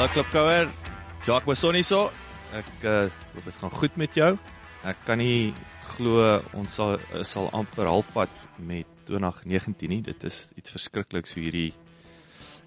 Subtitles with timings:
[0.00, 0.70] Hallo Klipkouer,
[1.26, 2.06] Jacques Bassoni so.
[2.56, 4.30] Ek uh, hoop dit gaan goed met jou.
[4.88, 5.50] Ek kan nie
[5.90, 6.94] glo ons sal
[7.28, 8.32] sal amper halfpad
[8.64, 9.98] met 2019 nie.
[10.06, 11.66] Dit is iets verskrikliks hoe hierdie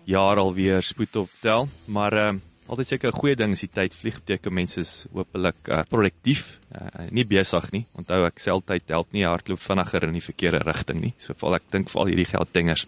[0.06, 2.30] jaar alweer spoed optel, maar uh,
[2.70, 6.60] altyd seker 'n goeie ding as die tyd vlieg beteken mense is hopelik uh, produktief,
[6.78, 7.88] uh, nie besig nie.
[7.98, 11.16] Onthou ek seltyd help nie hardloop vinniger in die verkeerde rigting nie.
[11.18, 12.86] So val ek dink vir al hierdie gelddingers.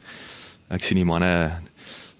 [0.70, 1.64] Ek sien die manne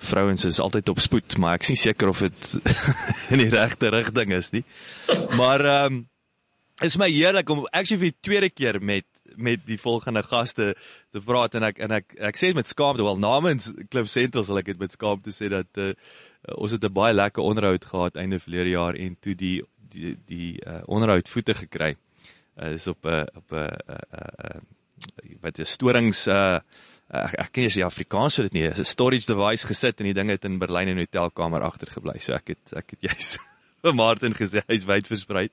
[0.06, 2.52] vrouens is altyd op spoed, maar ek is nie seker of dit
[3.34, 4.66] in die regte rigting is nie.
[5.36, 6.04] Maar ehm um,
[6.84, 10.74] is my heerlik om actually vir die tweede keer met met die volgende gaste
[11.12, 14.44] te praat en ek en ek ek sê dit met skaamte wel namens Cliff Central
[14.44, 15.94] sal ek dit met skaamte sê dat uh,
[16.56, 19.62] ons het 'n baie lekker onderhoud gehad einde verlede jaar en toe die
[19.92, 21.96] die die uh, onderhoud voete gekry.
[22.60, 24.60] Uh, is op 'n uh, op 'n uh, uh, uh,
[25.42, 26.60] wat is storings uh
[27.10, 30.30] ek, ek ken jy Afrikaans so dit nie 'n storage device gesit en die ding
[30.30, 32.20] het in Berlyn in 'n hotelkamer agtergebly.
[32.20, 33.38] So ek het ek het juis
[33.84, 35.50] vir Martin gesê hy's wyd versprei.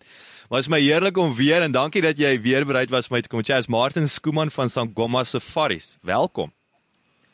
[0.49, 3.23] Maar is my heerlik om weer en dankie dat jy weer bereid was om my
[3.23, 3.43] te kom.
[3.43, 5.99] Jy's Martin Skooman van Sangoma Safaris.
[6.03, 6.53] Welkom.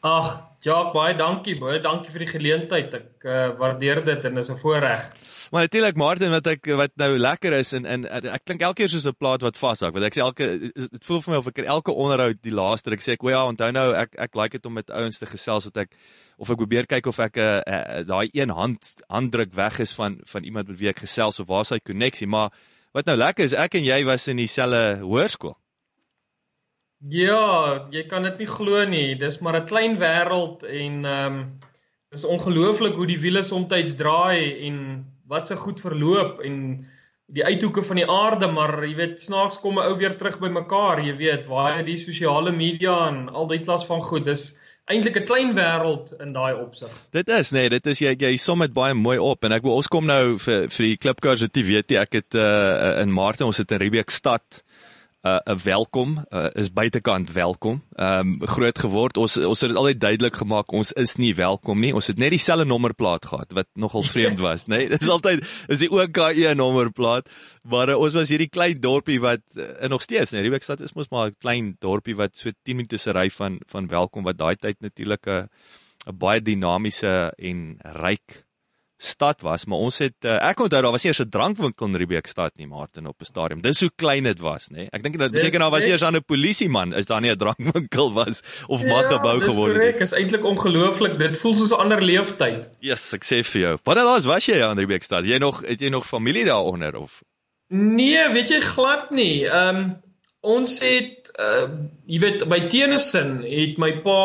[0.00, 2.92] Ag, Jacques, baie dankie, baie dankie vir die geleentheid.
[2.94, 5.08] Ek uh, waardeer dit en is 'n voorreg.
[5.50, 8.88] Maar natuurlik Martin wat ek wat nou lekker is en en ek klink elke keer
[8.88, 9.92] soos 'n plaat wat vashak.
[9.92, 13.02] Want ek sê elke dit voel vir my of ek elke onderhoud die laaste ek
[13.02, 15.64] sê ek, "O ja, onthou nou ek ek like dit om met ouens te gesels
[15.64, 15.90] wat ek
[16.38, 19.92] of ek probeer kyk of ek 'n uh, uh, daai een hand handdruk weg is
[19.92, 22.50] van van iemand met wie ek gesels of waar is hy koneksie, maar
[22.92, 25.56] wat nou lekker is, ek en jy was in dieselfde hoërskool.
[26.98, 29.14] Ja, jy kan dit nie glo nie.
[29.14, 31.59] Dis maar 'n klein wêreld en ehm um,
[32.11, 36.86] dis ongelooflik hoe die wiele soms draai en wat se goed verloop en
[37.27, 40.48] die uithoeke van die aarde, maar jy weet snaaks kom 'n ou weer terug by
[40.48, 44.25] mekaar, jy weet, waar die sosiale media en al die klas van goed.
[44.25, 44.57] Dis
[44.89, 46.91] eintlik 'n klein wêreld in daai opsig.
[47.13, 49.77] Dit is nee, dit is jy jy som dit baie mooi op en ek wil
[49.77, 53.59] ons kom nou vir vir die jy weet jy ek het uh, in Maart ons
[53.59, 54.65] het in Riebeeck stad
[55.23, 57.83] uh, 'n welkom uh, is buitekant welkom.
[57.96, 59.17] Um, groot geword.
[59.17, 61.95] Ons ons het dit altyd duidelik gemaak ons is nie welkom nie.
[61.95, 64.77] Ons het net dieselfde nommerplaat gehad wat nogal vreemd was, nê?
[64.77, 64.89] Nee?
[64.89, 67.29] Dit is altyd is die OKE nommerplaat.
[67.68, 71.11] Maar uh, ons was hierdie klein dorpie wat uh, nog steeds, nee, Riebeeckstad is mos
[71.11, 74.56] maar 'n klein dorpie wat so 10 minute se ry van van welkom wat daai
[74.56, 75.48] tyd natuurlik 'n
[76.06, 78.48] 'n baie dinamiese en ryk
[78.98, 82.57] stad was, maar ons het uh, ek onthou daar was eers 'n drankwinkel in Riebeeckstad
[82.59, 83.61] nie, Martin op 'n stadium.
[83.63, 84.89] Dis hoe klein dit was, nê.
[84.91, 88.42] Ek dink dit beteken daar was eers 'n polisieman, is daar nie 'n drankwinkel was
[88.67, 89.98] of mag ja, gebou geword het.
[89.98, 91.19] Dis eintlik ongelooflik.
[91.19, 92.69] Dit voel soos 'n ander leeftyd.
[92.81, 93.79] Yes, ek sê vir jou.
[93.85, 95.25] Wat laas was jy aan Riebeeckstad?
[95.25, 97.23] Jy nog het jy nog familie daaronder of?
[97.69, 99.47] Nee, weet jy glad nie.
[99.47, 99.97] Ehm um,
[100.41, 101.69] ons het uh
[102.07, 104.20] jy weet by Tennyson het my pa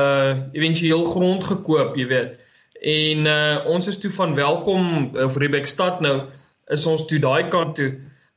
[0.00, 2.39] uh éventueel grond gekoop, jy weet.
[2.80, 6.30] En uh ons is toe van welkom of Rebekstad nou
[6.66, 7.90] is ons toe daai kant toe.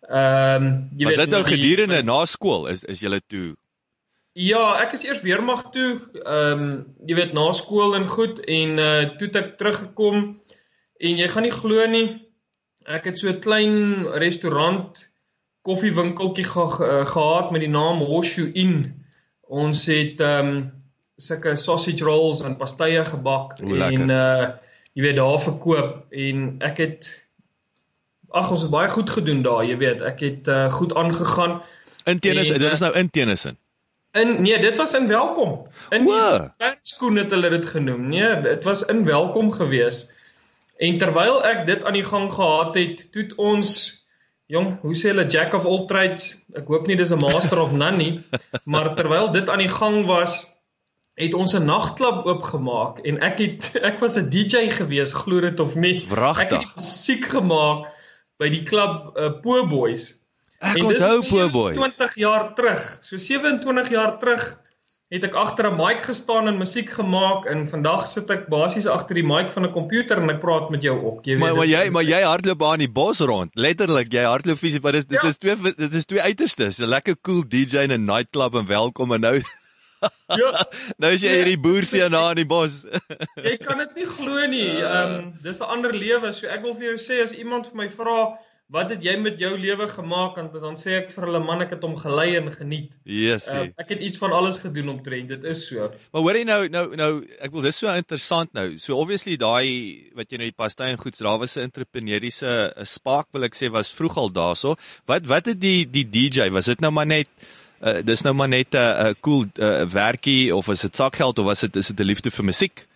[0.10, 3.56] Ehm um, jy weet Was dit nou gedurende na skool is is jy toe
[4.34, 6.02] Ja, ek is eers weermag toe.
[6.26, 6.70] Ehm um,
[7.06, 10.20] jy weet na skool en goed en uh toe ek teruggekom
[11.00, 12.08] en jy gaan nie glo nie.
[12.84, 15.10] Ek het so 'n klein restaurant
[15.64, 19.06] koffiewinkeltjie ge, ge, gehad met die naam Hoshu Inn.
[19.48, 20.83] Ons het ehm um,
[21.24, 24.52] sulke sausage rolls en pastye gebak Oe, en uh
[24.94, 27.08] jy weet daar verkoop en ek het
[28.34, 31.62] ag ons het baie goed gedoen daar, jy weet, ek het uh goed aangegaan.
[32.10, 33.58] In tennis, dit is nou in tennisin.
[34.14, 35.68] In nee, dit was in welkom.
[35.90, 36.06] In
[36.58, 38.08] perskoen het hulle dit genoem.
[38.10, 40.04] Nee, dit was in welkom gewees.
[40.78, 43.72] En terwyl ek dit aan die gang gehad het, toe ons
[44.46, 46.34] jong, hoe sê hulle jack of all trades?
[46.54, 48.22] Ek hoop nie dis 'n master of none nie,
[48.74, 50.44] maar terwyl dit aan die gang was,
[51.16, 55.60] het ons 'n nagklub oopgemaak en ek het ek was 'n DJ gewees glo dit
[55.60, 56.44] of nie Vrachtig.
[56.44, 57.88] ek het musiek gemaak
[58.38, 60.16] by die klub uh, Po Boys
[60.60, 64.58] ek en onthou Po Boys 20 jaar terug so 27 jaar terug
[65.14, 69.14] het ek agter 'n mic gestaan en musiek gemaak en vandag sit ek basies agter
[69.14, 71.70] die mic van 'n komputer en ek praat met jou ook jy weet maar, maar
[71.70, 75.22] jy maar jy hardloop aan die bos rond letterlik jy hardloop fisies maar dit, dit
[75.22, 75.30] ja.
[75.30, 79.14] is twee dit is twee uiterstes 'n lekker cool DJ in 'n nightclub en welkom
[79.14, 79.42] en nou
[80.42, 80.52] ja.
[80.98, 82.82] nou is jy nee, hierdie boerseun na in die bos.
[83.42, 84.72] jy kan dit nie glo nie.
[84.84, 86.34] Ehm um, dis 'n ander lewe.
[86.34, 88.18] So ek wil vir jou sê as iemand vir my vra
[88.74, 91.76] wat het jy met jou lewe gemaak en dan sê ek vir hulle man ek
[91.76, 92.96] het hom gelei en geniet.
[93.06, 93.46] Yes.
[93.52, 95.30] Uh, ek het iets van alles gedoen omtrent.
[95.30, 95.90] Dit is so.
[96.14, 97.12] Maar hoor jy nou nou nou
[97.44, 98.66] ek wil dis so interessant nou.
[98.82, 103.28] So obviously daai wat jy nou die pastei en goeds daar was 'n entrepreneuriese spark
[103.34, 104.76] wil ek sê was vroeg al daarso.
[105.06, 107.30] Wat wat het die die DJ was dit nou maar net
[107.84, 111.40] uh, dis nou maar net 'n uh, uh, cool uh, werkie of is dit sakgeld
[111.40, 112.88] of was dit is dit 'n liefde vir musiek?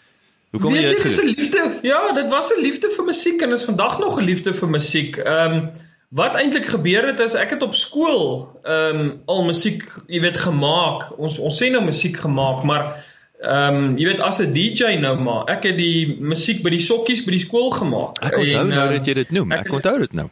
[0.52, 1.04] Hoe kom jy dit gedoen?
[1.04, 1.80] Dit is 'n liefde.
[1.82, 5.18] Ja, dit was 'n liefde vir musiek en is vandag nog 'n liefde vir musiek.
[5.18, 5.70] Ehm um,
[6.10, 10.38] wat eintlik gebeur het is ek het op skool ehm um, al musiek, jy weet,
[10.38, 11.12] gemaak.
[11.18, 13.04] Ons ons sê nou musiek gemaak, maar
[13.42, 15.46] ehm um, jy weet as 'n DJ nou maar.
[15.46, 18.24] Ek het die musiek by die sokkies by die skool gemaak.
[18.24, 19.52] Ek onthou en, nou dat jy dit noem.
[19.52, 20.30] Ek, ek onthou dit nou.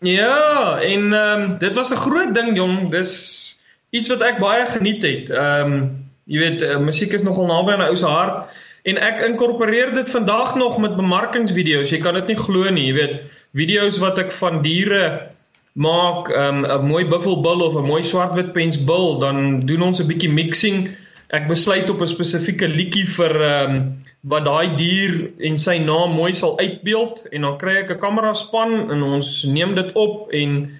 [0.00, 2.90] Ja, en ehm um, dit was 'n groot ding jong.
[2.90, 3.55] Dis
[3.96, 5.32] iets wat ek baie geniet het.
[5.32, 5.80] Ehm um,
[6.26, 8.50] jy weet, uh, musiek is nogal naby aan 'n ou se hart
[8.90, 11.90] en ek inkorporeer dit vandag nog met bemarkingsvideo's.
[11.90, 13.14] Jy kan dit nie glo nie, jy weet,
[13.54, 15.30] video's wat ek van diere
[15.76, 20.06] maak, ehm, 'n um, mooi buffelbil of 'n mooi swartwit pensbil, dan doen ons 'n
[20.06, 20.88] bietjie mixing.
[21.28, 26.16] Ek besluit op 'n spesifieke liedjie vir ehm um, wat daai dier en sy naam
[26.18, 30.32] mooi sal uitbeeld en dan kry ek 'n kamera span en ons neem dit op
[30.32, 30.70] en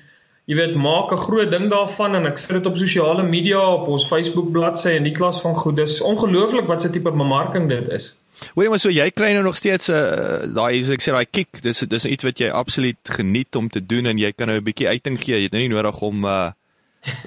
[0.47, 3.89] jy weet maak 'n groot ding daarvan en ek sit dit op sosiale media op
[3.89, 5.77] ons Facebook bladsy en die klas van goed.
[5.77, 8.15] Dis ongelooflik wat se tipe bemarking dit is.
[8.55, 11.27] Hoorie maar so jy kry nou nog steeds 'n uh, daai soos ek sê daai
[11.31, 11.63] kick.
[11.63, 14.65] Dis dis iets wat jy absoluut geniet om te doen en jy kan nou 'n
[14.65, 15.37] bietjie uiting gee.
[15.37, 16.51] Jy het nou nie nodig om uh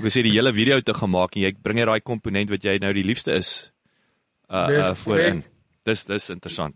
[0.01, 2.77] we sê die hele video te gemaak en jy bring net daai komponent wat jy
[2.77, 3.71] nou die liefste is
[4.50, 5.44] uh, uh voorin.
[5.83, 6.75] Dis dis interessant.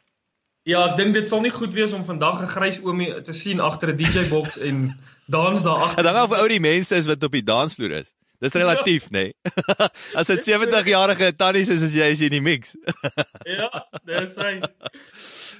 [0.64, 3.60] Ja, ek dink dit sal nie goed wees om vandag 'n grys oomie te sien
[3.60, 4.96] agter 'n DJ box en
[5.28, 5.98] dans daar agter.
[5.98, 8.14] En dan of ou die mense is wat op die dansvloer is.
[8.40, 9.20] Dis relatief, ja.
[9.20, 9.24] nê.
[9.24, 9.36] Nee.
[10.20, 12.76] As dit 70 jarige tannies is as jy is in die mix.
[13.60, 13.70] ja,
[14.06, 14.62] dis hy.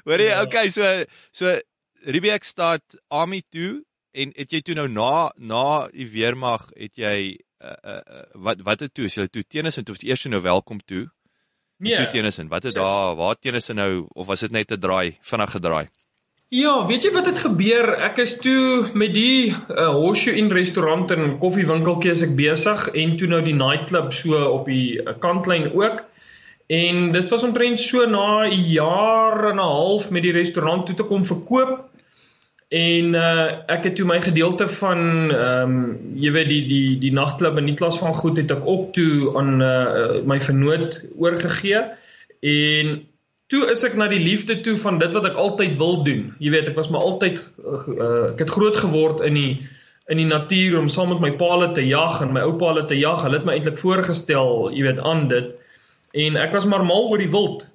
[0.04, 0.42] Hoorie, ja.
[0.42, 1.60] okay, so so
[2.04, 7.40] Riebeek staat Army toe en het jy toe nou na na die weermag het jy
[7.64, 10.42] uh, uh, wat wat het toe as jy toe teenoor is en toe eers nou
[10.42, 11.08] welkom toe.
[11.84, 11.98] Nee.
[12.00, 15.52] Toe Tennyson, wat het daar waar Tennyson nou of was dit net 'n draai, vinnig
[15.52, 15.88] gedraai?
[16.54, 17.88] Ja, weet jy wat het gebeur?
[18.06, 23.16] Ek is toe met die uh, Horseshoe Inn restaurant en koffiewinkeltjie as ek besig en
[23.18, 26.04] toe nou die nightclub so op die uh, kantlyn ook.
[26.70, 30.96] En dit was omtrent so na 'n jaar en 'n half met die restaurant toe
[30.96, 31.90] te kom verkoop.
[32.74, 35.82] En uh ek het toe my gedeelte van ehm um,
[36.18, 39.34] jy weet die die die nagklub en die klas van goed het ek ook toe
[39.38, 41.84] aan uh my vernoot oorgegee.
[42.42, 42.96] En
[43.54, 46.32] toe is ek na die liefde toe van dit wat ek altyd wil doen.
[46.42, 49.54] Jy weet, ek was maar altyd uh ek het groot geword in die
[50.10, 52.98] in die natuur om saam met my paale te jag en my ou paale te
[52.98, 53.22] jag.
[53.22, 55.54] Hulle het my eintlik voorgestel, jy weet, aan dit.
[56.26, 57.68] En ek was maar mal oor die wild.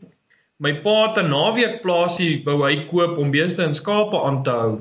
[0.59, 4.51] My pa het 'n naweek plaasie wou hy koop om beeste en skape aan te
[4.51, 4.73] hou.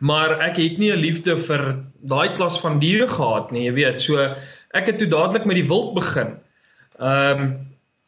[0.00, 4.00] Maar ek het nie 'n liefde vir daai klas van diere gehad nie, jy weet.
[4.00, 4.16] So
[4.70, 6.34] ek het toe dadelik met die wild begin.
[6.98, 7.52] Ehm um,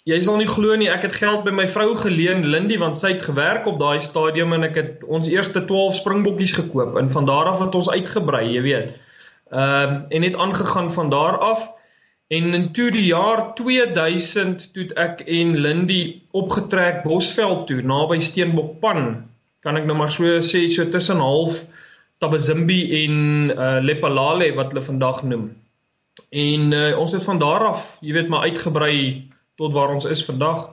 [0.06, 3.08] jy sal nie glo nie, ek het geld by my vrou geleen, Lindy, want sy
[3.12, 7.26] het gewerk op daai stadium en ek het ons eerste 12 springbokkies gekoop en van
[7.26, 9.00] daar af het ons uitgebrei, jy weet.
[9.50, 11.75] Ehm um, en het aangegaan van daar af.
[12.28, 16.00] En in toe die jaar 2000 toe ek en Lindy
[16.34, 19.04] opgetrek Bosveld toe naby Steenbokpan.
[19.62, 21.60] Kan ek nou maar so sê so tussen half
[22.18, 23.14] Tabazimbi en
[23.54, 25.46] uh Lepalale wat hulle vandag noem.
[26.32, 28.98] En uh, ons het van daar af, jy weet, maar uitgebrei
[29.60, 30.70] tot waar ons is vandag.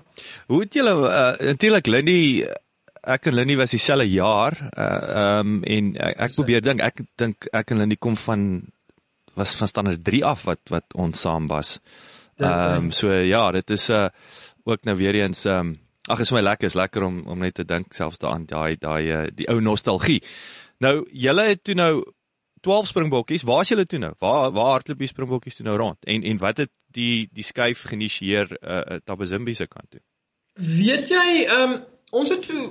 [0.50, 2.22] Hoe het julle uh, natuurlik Lindy
[3.04, 7.04] ek en Lindy was dieselfde jaar uh ehm um, en ek, ek probeer dink ek
[7.20, 8.64] dink ek en Lindy kom van
[9.34, 11.80] was van standaard 3 af wat wat ons saam was.
[12.38, 14.08] Ehm um, so ja, dit is 'n uh,
[14.64, 17.54] ook nou weer eens ehm um, ag is my lekker is lekker om om net
[17.54, 20.24] te dink selfs daaraan daai daai uh, die ou nostalgie.
[20.78, 22.04] Nou julle het toe nou
[22.62, 23.44] 12 springbokkies.
[23.44, 24.14] Waar is julle toe nou?
[24.20, 26.06] Waar waar hardloop die springbokkies toe nou rond?
[26.06, 30.02] En en wat het die die skuif geïnisieer uh, uh Tabazimbi se kant toe?
[30.54, 31.82] Weet jy ehm um,
[32.14, 32.70] ons het toe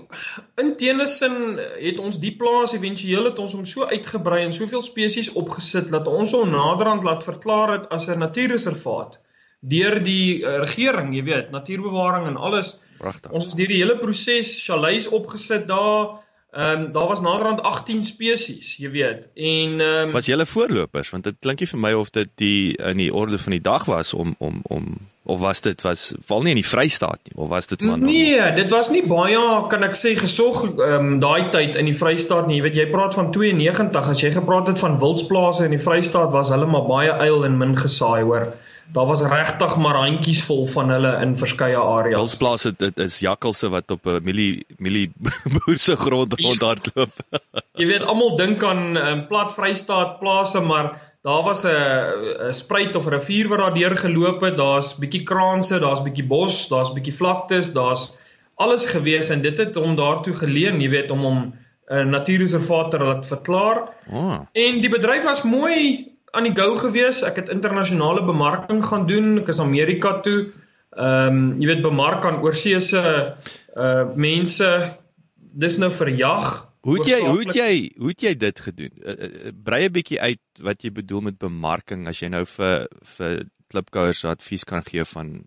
[0.62, 5.32] in Tennyson het ons die plaas éventueel het ons hom so uitgebrei en soveel spesies
[5.42, 9.18] opgesit dat ons hom naderhand laat verklaar het as 'n natuurreservaat
[9.62, 12.76] deur die uh, regering, jy weet, natuurbewaring en alles.
[12.99, 13.30] Pragtig.
[13.30, 16.18] Ons het deur die hele proses chalets opgesit daar.
[16.52, 19.28] Ehm um, daar was naderhand 18 spesies, jy weet.
[19.34, 22.76] En ehm um, was julle voorlopers want dit klink nie vir my of dit die
[22.76, 24.90] in die orde van die dag was om om om
[25.25, 28.41] of was dit was val nie in die Vrystaat nie of was dit maar Nee,
[28.57, 32.49] dit was nie baie kan ek sê gesog ehm um, daai tyd in die Vrystaat
[32.50, 32.59] nie.
[32.59, 36.35] Jy weet jy praat van 92 as jy gepraat het van wildsplase in die Vrystaat
[36.35, 38.52] was hulle maar baie eil en min gesaai hoor.
[38.93, 42.19] daar was regtig maar handjies vol van hulle in verskeie areas.
[42.19, 45.12] Wilsplase dit is jakkalse wat op 'n milie milie
[45.55, 47.12] boer se grond rondhardloop.
[47.81, 53.07] jy weet almal dink aan um, plat Vrystaat plase, maar daar was 'n spruit of
[53.07, 54.57] 'n rivier wat daar deur geloop het.
[54.57, 58.14] Daar's bietjie kraanse, daar's bietjie bos, daar's bietjie vlaktes, daar's
[58.55, 62.91] alles gewees en dit het hom daartoe geleen, jy weet, om hom 'n uh, natuurreservaat
[62.91, 63.88] te laat verklaar.
[64.12, 64.41] Oh.
[64.52, 67.23] En die bedryf was mooi aan die go gewees.
[67.23, 69.38] Ek het internasionale bemarking gaan doen.
[69.43, 70.52] Ek is Amerika toe.
[70.97, 73.02] Ehm um, jy weet bemark aan oorseese
[73.76, 74.99] uh mense.
[75.37, 76.72] Dis nou vir jag.
[76.82, 78.92] Hoe het jy hoe het jy hoe het jy dit gedoen?
[78.98, 82.88] Uh, uh, brei 'n bietjie uit wat jy bedoel met bemarking as jy nou vir
[83.16, 85.44] vir klipkouers advies kan gee van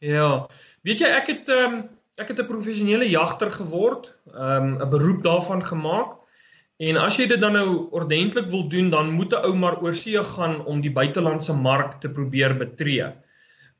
[0.00, 0.46] Ja.
[0.82, 1.82] Weet jy ek het ehm um,
[2.20, 6.16] ek het 'n professionele jagter geword, ehm um, 'n beroep daarvan gemaak.
[6.78, 9.94] En as jy dit dan nou ordentlik wil doen, dan moet 'n ou maar oor
[9.94, 13.12] see gaan om die buitelandse mark te probeer betree.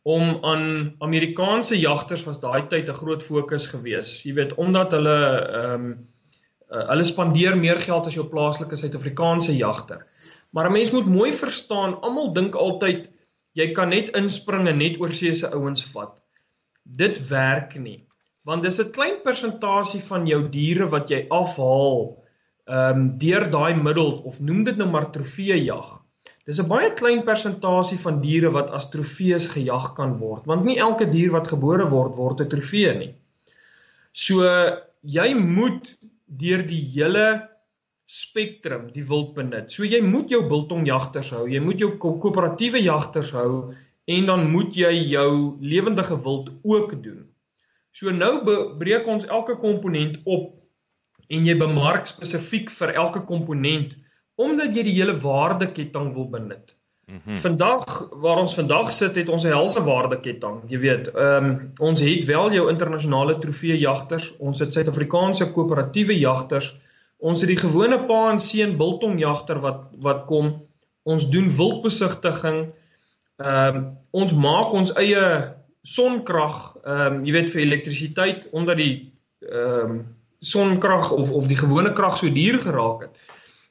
[0.03, 4.23] Om aan Amerikaanse jagters was daai tyd 'n groot fokus gewees.
[4.23, 6.10] Jy weet, omdat hulle ehm um,
[6.71, 10.07] hulle spandeer meer geld as jou plaaslike Suid-Afrikaanse jagter.
[10.51, 13.11] Maar 'n mens moet mooi verstaan, almal dink altyd
[13.53, 16.23] jy kan net inspring en net oor see se ouens vat.
[16.83, 18.07] Dit werk nie.
[18.45, 22.19] Want dis 'n klein persentasie van jou diere wat jy afhaal
[22.71, 26.01] ehm um, deur daai middel of noem dit nou maar trofeejag.
[26.47, 30.79] Dis 'n baie klein persentasie van diere wat as trofees gejag kan word, want nie
[30.79, 33.15] elke dier wat gebore word word 'n trofee nie.
[34.13, 34.43] So
[35.03, 35.97] jy moet
[36.31, 37.27] deur die hele
[38.11, 39.71] spektrum die wild benut.
[39.71, 43.71] So jy moet jou biltongjagters hou, jy moet jou koöperatiewe jagters hou
[44.11, 47.29] en dan moet jy jou lewendige wild ook doen.
[47.95, 48.33] So nou
[48.79, 50.57] breek ons elke komponent op
[51.31, 53.95] en jy bemark spesifiek vir elke komponent
[54.41, 56.75] omdat jy die hele waardeketting wil benut.
[57.11, 57.37] Mm -hmm.
[57.37, 60.63] Vandag waar ons vandag sit het ons 'n helse waardeketting.
[60.67, 66.77] Jy weet, ehm um, ons het wel jou internasionale trofeejagters, ons het Suid-Afrikaanse koöperatiewe jagters,
[67.19, 70.63] ons het die gewone pa en seun biltongjagter wat wat kom.
[71.03, 72.73] Ons doen wildbesigtiging.
[73.37, 79.13] Ehm um, ons maak ons eie sonkrag, ehm um, jy weet vir elektrisiteit omdat die
[79.41, 80.07] ehm um,
[80.41, 83.19] sonkrag of of die gewone krag so duur geraak het.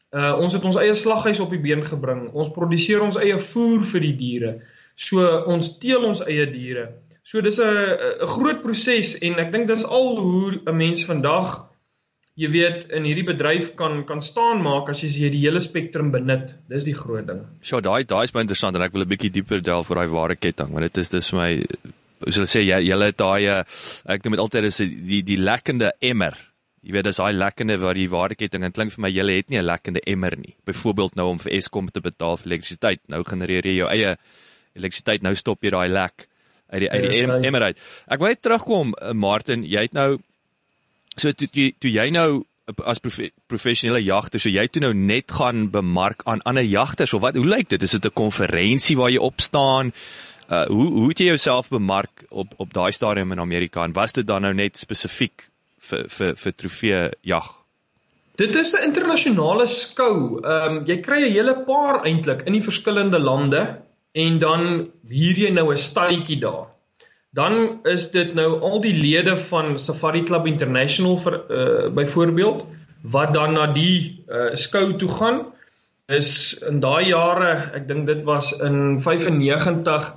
[0.09, 2.29] Uh ons het ons eie slaghuis op die been gebring.
[2.33, 4.53] Ons produseer ons eie voer vir die diere.
[4.97, 6.89] So ons teel ons eie diere.
[7.23, 11.69] So dis 'n 'n groot proses en ek dink dis al hoe 'n mens vandag
[12.39, 16.55] jy weet in hierdie bedryf kan kan staan maak as jy die hele spektrum benut.
[16.69, 17.45] Dis die groot ding.
[17.61, 20.09] So daai daai is baie interessant en ek wil 'n bietjie dieper delf oor daai
[20.09, 21.51] ware ketting want dit is dis vir my
[22.27, 23.63] sou ek sê jy jy het daai uh,
[24.05, 26.35] ek noem dit altyd is die die lekkende emmer
[26.81, 29.59] Jy weet dis daai lekkende wat die waardeketting en klink vir my julle het nie
[29.59, 30.55] 'n lekkende emmer nie.
[30.65, 33.01] Byvoorbeeld nou om vir Eskom te betaal vir elektrisiteit.
[33.07, 34.17] Nou genereer jy jou eie
[34.75, 35.21] elektrisiteit.
[35.21, 36.27] Nou stop jy daai lek
[36.69, 37.77] uit die uit die yes, emmer uit.
[38.07, 40.19] Ek wil net terugkom uh, Martin, jy het nou
[41.15, 42.45] so toe toe, toe jy nou
[42.85, 47.23] as profe, professionele jagter, so jy toe nou net gaan bemark aan ander jagters of
[47.25, 47.35] wat?
[47.35, 47.83] Hoe lyk dit?
[47.83, 49.93] Is dit 'n konferensie waar jy opstaan?
[50.49, 54.13] Uh hoe hoe het jy jouself bemark op op daai stadium in Amerika en was
[54.13, 57.55] dit dan nou net spesifiek vir vir vir trofee jag.
[58.39, 60.39] Dit is 'n internasionale skou.
[60.39, 63.81] Ehm um, jy kry 'n hele paar eintlik in die verskillende lande
[64.13, 64.61] en dan
[65.09, 66.67] huur jy nou 'n stalletjie daar.
[67.33, 72.65] Dan is dit nou al die lede van Safari Club International vir uh byvoorbeeld
[73.01, 75.45] wat dan na die uh skou toe gaan.
[76.07, 80.13] Is in daai jare, ek dink dit was in 95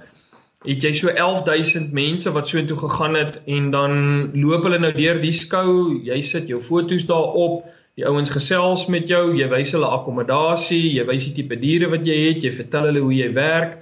[0.64, 3.94] het jy so 11000 mense wat so intoe gegaan het en dan
[4.38, 7.64] loop hulle nou deur die skou, jy sit jou foto's daarop,
[7.98, 12.06] die ouens gesels met jou, jy wys hulle akkommodasie, jy wys die tipe diere wat
[12.08, 13.80] jy het, jy vertel hulle hoe jy werk.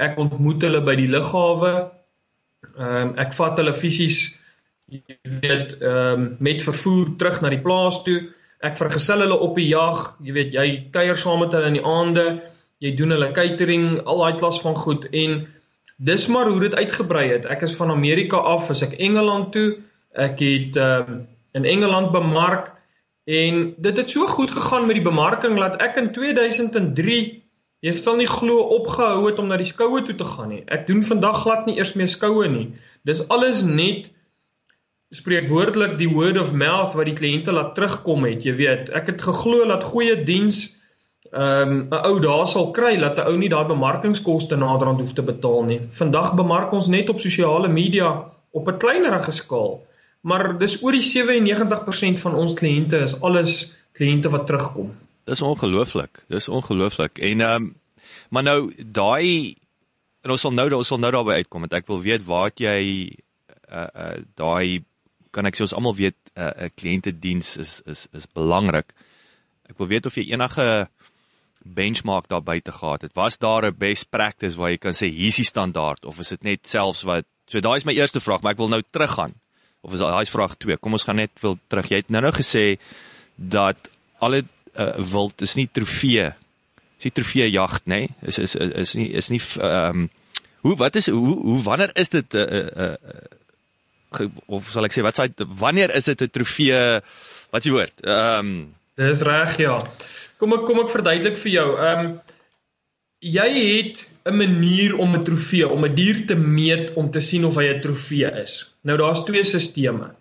[0.00, 1.72] Ek ontmoet hulle by die lughawe.
[2.72, 4.22] Ehm um, ek vat hulle fisies
[4.92, 8.18] jy weet ehm um, met vervoer terug na die plaas toe.
[8.62, 11.86] Ek vergesel hulle op die jag, jy weet jy kuier saam met hulle in die
[11.86, 12.26] aande,
[12.82, 15.42] jy doen hulle catering, al daai klas van goed en
[16.04, 17.46] dis maar hoe dit uitgebrei het.
[17.46, 19.68] Ek is van Amerika af, as ek Engeland toe,
[20.12, 22.72] ek het um, in Engeland bemark
[23.24, 27.20] en dit het so goed gegaan met die bemarking dat ek in 2003
[27.82, 30.62] jy sal nie glo opgehou het om na die skoue toe te gaan nie.
[30.66, 32.66] Ek doen vandag glad nie eers meer skoue nie.
[33.06, 34.10] Dis alles net
[35.14, 38.92] spreek woordelik die word of mouth wat die kliënte laat terugkom het, jy weet.
[38.94, 40.64] Ek het geglo dat goeie diens
[41.30, 45.12] ehm um, 'n ou daar sal kry dat 'n ou nie daai bemarkingskoste naderhand hoef
[45.12, 45.80] te betaal nie.
[45.90, 49.80] Vandag bemark ons net op sosiale media op 'n kleinerige skaal,
[50.20, 54.92] maar dis oor die 97% van ons kliënte is alles kliënte wat terugkom.
[55.24, 56.24] Dis ongelooflik.
[56.28, 57.18] Dis ongelooflik.
[57.18, 57.74] En ehm um,
[58.28, 59.56] maar nou daai
[60.22, 63.12] en ons sal nou ons sal nou daarby uitkom want ek wil weet waar jy
[63.72, 64.84] uh uh daai
[65.30, 68.92] kan ek sê ons almal weet 'n uh, 'n kliëntediens is is is belangrik.
[69.70, 70.88] Ek wil weet of jy enige
[71.64, 73.12] benchmark daar buite gehad het.
[73.14, 76.42] Was daar 'n best practice waar jy kan sê hier's die standaard of is dit
[76.42, 79.34] net selfs wat So daai is my eerste vraag, maar ek wil nou teruggaan.
[79.84, 80.78] Of is daai is vraag 2?
[80.80, 81.90] Kom ons gaan net wil terug.
[81.90, 82.78] Jy het nou nou gesê
[83.36, 83.90] dat
[84.24, 84.44] alle
[84.78, 86.30] uh, wild is nie trofee.
[86.96, 88.04] Is nie trofee jag, nê?
[88.06, 88.10] Nee?
[88.30, 90.10] Is, is is is nie is nie ehm um,
[90.62, 94.94] hoe wat is hoe hoe wanneer is dit 'n uh, uh, uh, of sal ek
[94.94, 95.26] sê wat sê
[95.58, 97.02] wanneer is dit 'n trofee?
[97.50, 98.06] Wat is die woord?
[98.06, 99.76] Ehm um, Dis reg, ja.
[100.42, 101.68] Kom ek kom ek verduidelik vir jou.
[101.78, 102.14] Ehm um,
[103.22, 107.44] jy het 'n manier om 'n trofee, om 'n dier te meet om te sien
[107.44, 108.74] of hy 'n trofee is.
[108.82, 110.18] Nou daar's twee stelsels.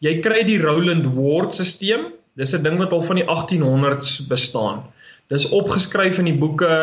[0.00, 2.10] Jy kry die Rowland Ward stelsel
[2.40, 4.84] Dis 'n ding wat al van die 1800s bestaan.
[5.28, 6.74] Dis opgeskryf in die boeke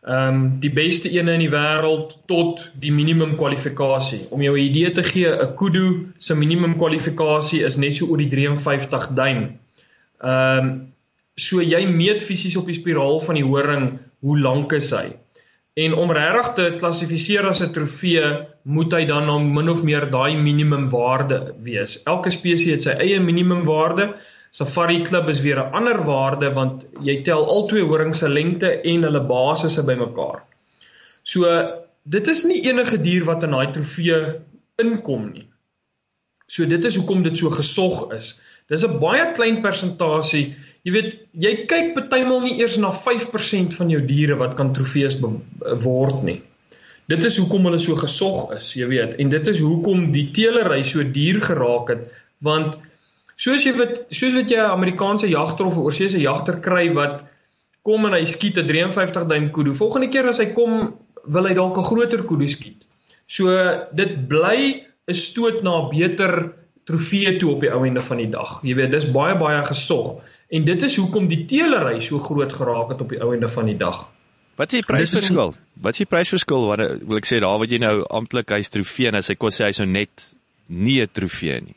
[0.00, 4.20] ehm um, die beste ene in die wêreld tot die minimum kwalifikasie.
[4.30, 8.18] Om jou 'n idee te gee, 'n kudu se minimum kwalifikasie is net so oor
[8.18, 9.42] die 53 duim.
[10.20, 10.92] Ehm um,
[11.40, 15.06] so jy meet fisies op die spiraal van die horing hoe lank is hy.
[15.80, 18.24] En om regtig te klassifiseer as 'n trofee,
[18.64, 22.02] moet hy dan na min of meer daai minimum waarde wees.
[22.04, 24.14] Elke spesies het sy eie minimum waarde.
[24.50, 28.80] Safari Club is weer 'n ander waarde want jy tel al twee horings se lengte
[28.82, 30.42] en hulle basisse bymekaar.
[31.22, 31.46] So
[32.04, 34.40] dit is nie enige dier wat in daai trofee
[34.76, 35.46] inkom nie.
[36.46, 38.40] So dit is hoekom dit so gesog is.
[38.68, 40.56] Dis 'n baie klein persentasie.
[40.84, 45.18] Jy weet, jy kyk bytelmal nie eers na 5% van jou diere wat kan trofees
[45.20, 46.40] word nie.
[47.10, 49.18] Dit is hoekom hulle so gesog is, jy weet.
[49.18, 52.08] En dit is hoekom die teelery so duur geraak het
[52.40, 52.78] want
[53.40, 57.22] Soos jy wat soos wat jy 'n Amerikaanse jagter of 'n oorseese jagter kry wat
[57.88, 59.72] kom en hy skiet 'n 53 duim kudu.
[59.74, 60.72] Volgende keer as hy kom,
[61.24, 62.84] wil hy dalk 'n groter kudu skiet.
[63.26, 63.48] So
[63.94, 66.52] dit bly 'n stoot na 'n beter
[66.84, 68.60] trofee toe op die ou einde van die dag.
[68.62, 70.20] Jy weet, dis baie baie gesog
[70.50, 73.70] en dit is hoekom die teelery so groot geraak het op die ou einde van
[73.70, 74.08] die dag.
[74.60, 75.54] Wat is die prysverskil?
[75.80, 79.08] Wat is die prysverskil wat wil ek sê daar wat jy nou amptelik hy's trofee
[79.08, 80.26] en as hy kon sê hy's nou net
[80.68, 81.76] nie 'n trofee nie.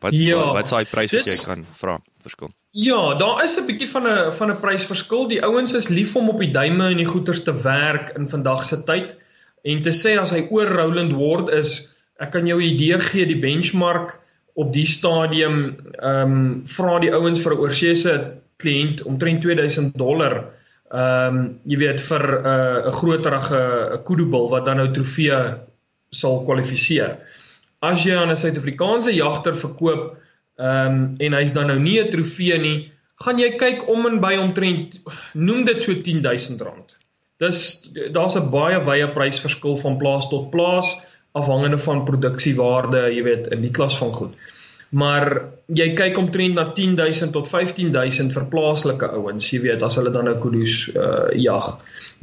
[0.00, 2.52] Wat ja, wat s'hy prys wat jy kan vra verskil?
[2.76, 5.28] Ja, daar is 'n bietjie van 'n van 'n prysverskil.
[5.28, 8.64] Die ouens is lief om op die duime en die goeters te werk in vandag
[8.64, 9.16] se tyd
[9.62, 13.26] en te sê as hy oor Roland Ward is, ek kan jou 'n idee gee
[13.26, 14.20] die benchmark
[14.54, 15.60] op die stadium
[15.98, 18.14] ehm um, vra die ouens vir 'n oorseese
[18.62, 20.34] kliënt omtrent 2000 dollar
[20.90, 23.62] ehm um, jy weet vir 'n uh, 'n groterige
[23.98, 25.40] 'n kudubil wat dan nou trofee
[26.10, 27.18] sal kwalifiseer
[27.84, 30.16] as jy aan 'n Suid-Afrikaanse jagter verkoop,
[30.56, 32.76] ehm um, en hy's dan nou nie 'n trofee nie,
[33.24, 35.00] gaan jy kyk om en by omtrent
[35.34, 36.96] noem dit so R10000.
[37.38, 37.58] Dis
[38.12, 40.94] daar's 'n baie wye prysverskil van plaas tot plaas
[41.34, 44.34] afhangende van produksiewaarde, jy weet, in die klas van goed.
[44.94, 45.26] Maar
[45.74, 50.28] jy kyk omtrent na 10000 tot 15000 vir plaaslike ouens, jy weet, as hulle dan
[50.30, 51.72] nou kudu's uh, jag.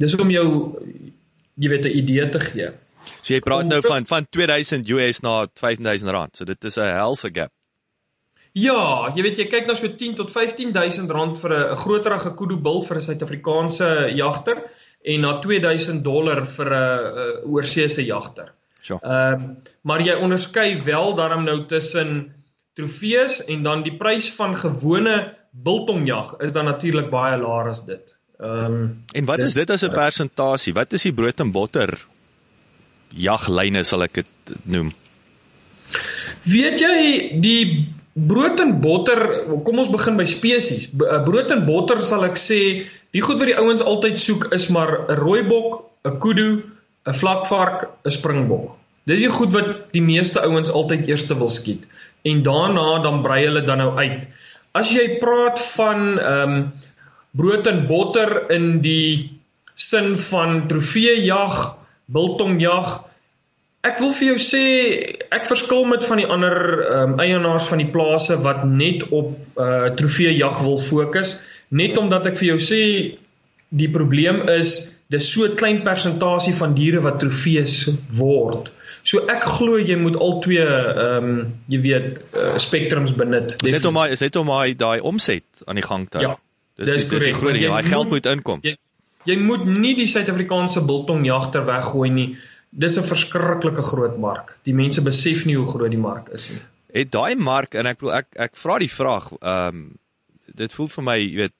[0.00, 0.46] Dis om jou
[1.60, 2.70] jy weet 'n idee te gee.
[3.22, 6.36] So jy praat nou van van 2000 US na 15000 rand.
[6.36, 7.52] So dit is 'n helse gap.
[8.52, 12.56] Ja, jy weet jy kyk na so 10 tot 15000 rand vir 'n groterige kudu
[12.56, 14.62] bil vir 'n Suid-Afrikaanse jagter
[15.04, 18.52] en na 2000 dollar vir 'n oorseese jagter.
[18.88, 22.34] Ehm um, maar jy onderskei wel daarom nou tussen
[22.74, 28.16] trofees en dan die prys van gewone biltongjag is dan natuurlik baie laer as dit.
[28.40, 30.74] Ehm um, En wat dis, is dit as 'n persentasie?
[30.74, 31.98] Wat is die brood en botter
[33.16, 34.92] jaglyne sal ek dit noem.
[36.48, 36.96] Weet jy
[37.42, 37.64] die
[38.12, 39.22] brood en botter,
[39.64, 40.88] kom ons begin by spesies.
[40.92, 42.60] Eh, brood en botter sal ek sê,
[43.12, 46.64] die goed wat die ouens altyd soek is maar 'n rooibok, 'n kudu,
[47.06, 48.76] 'n vlakvark, 'n springbok.
[49.04, 51.86] Dis die goed wat die meeste ouens altyd eers wil skiet
[52.22, 54.28] en daarna dan brei hulle dan nou uit.
[54.72, 56.72] As jy praat van ehm um,
[57.32, 59.40] brood en botter in die
[59.74, 61.76] sin van trofeejag,
[62.12, 62.90] biltongjag.
[63.82, 64.64] Ek wil vir jou sê
[65.32, 66.56] ek verskil met van die ander
[66.92, 72.38] um, eienaars van die plase wat net op uh trofeejag wil fokus, net omdat ek
[72.38, 72.82] vir jou sê
[73.72, 77.82] die probleem is dis so klein persentasie van diere wat trofees
[78.18, 78.70] word.
[79.02, 83.56] So ek glo jy moet al twee ehm um, jy weet uh, spektrums benut.
[83.62, 86.32] Dis net om my is net om my daai omset aan die gang te hou.
[86.32, 86.38] Ja.
[86.82, 87.36] Dis korrek.
[87.36, 88.62] Daai geld moet inkom.
[88.64, 88.76] Jy,
[89.28, 92.28] Jy moet nie die Suid-Afrikaanse biltongjagter weggooi nie.
[92.70, 94.58] Dis 'n verskriklike groot mark.
[94.64, 96.62] Die mense besef nie hoe groot die mark is nie.
[96.92, 99.90] Het daai mark en ek wil ek ek vra die vraag, ehm um,
[100.54, 101.52] dit voel vir my, jy weet,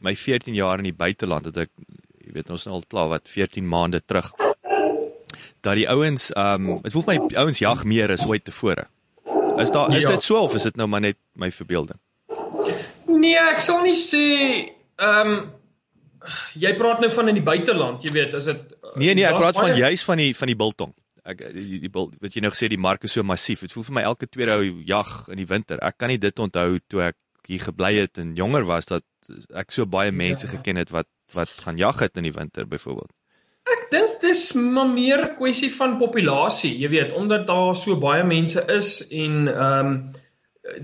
[0.00, 1.95] my 14 jaar in die buiteland het ek jy
[2.36, 4.32] weet ons nou al klaar wat 14 maande terug
[5.66, 8.86] dat die ouens ehm um, dit voel my ouens jag meer as ooit tevore.
[9.56, 10.10] Is daar is ja.
[10.14, 11.98] dit so of is dit nou maar net my verbeelding?
[13.06, 14.26] Nee, ek sal nie sê
[14.96, 15.40] ehm um,
[16.58, 19.58] jy praat nou van in die buiteland, jy weet, is dit Nee nee, ek praat
[19.58, 20.94] van juis van die van die biltong.
[21.26, 23.62] Ek die, die bil wat jy nou gesê die mark is so massief.
[23.66, 25.82] Dit voel vir my elke tweede ou jag in die winter.
[25.82, 29.04] Ek kan nie dit onthou toe ek hier gebly het en jonger was dat
[29.54, 30.52] ek so baie mense ja.
[30.56, 33.12] geken het wat wat gaan jag het in die winter byvoorbeeld.
[33.66, 38.62] Ek dink dis maar meer kwessie van populasie, jy weet, omdat daar so baie mense
[38.72, 39.98] is en ehm um,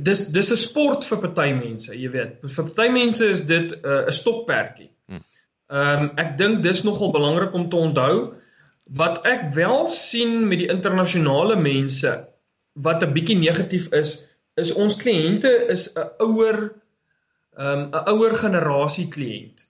[0.07, 2.35] dis dis 'n sport vir party mense, jy weet.
[2.55, 4.91] Vir party mense is dit uh, 'n uh, stokperdjie.
[5.07, 5.23] Hm.
[5.71, 8.15] Ehm um, ek dink dis nogal belangrik om te onthou
[8.99, 12.13] wat ek wel sien met die internasionale mense
[12.75, 14.23] wat 'n bietjie negatief is,
[14.57, 16.59] is ons kliënte is 'n ouer
[17.57, 19.67] ehm um, 'n ouer generasie kliënt.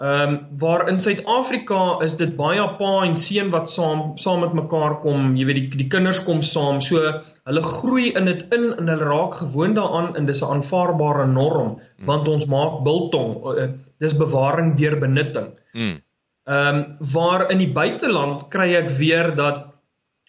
[0.00, 4.54] Ehm um, waar in Suid-Afrika is dit baie pa en seun wat saam saam met
[4.56, 6.80] mekaar kom, jy weet die die kinders kom saam.
[6.80, 7.02] So
[7.44, 11.68] hulle groei in dit in en hulle raak gewoond daaraan en dis 'n aanvaarbare norm
[11.76, 12.06] mm.
[12.08, 13.36] want ons maak biltong.
[13.52, 15.52] Uh, dis bewaring deur benutting.
[15.72, 16.00] Hmm.
[16.48, 19.66] Ehm um, waar in die buiteland kry ek weer dat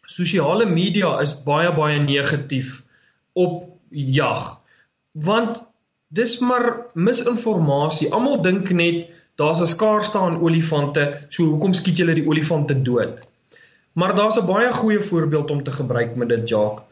[0.05, 2.83] sosiale media is baie baie negatief
[3.33, 4.59] op jag.
[5.11, 5.63] Want
[6.07, 8.11] dis maar misinformasie.
[8.13, 13.19] Almal dink net Daar's 'n skaarste aan olifante, so hoekom skiet julle die olifante dood?
[13.93, 16.85] Maar daar's 'n baie goeie voorbeeld om te gebruik met dit, Jacques.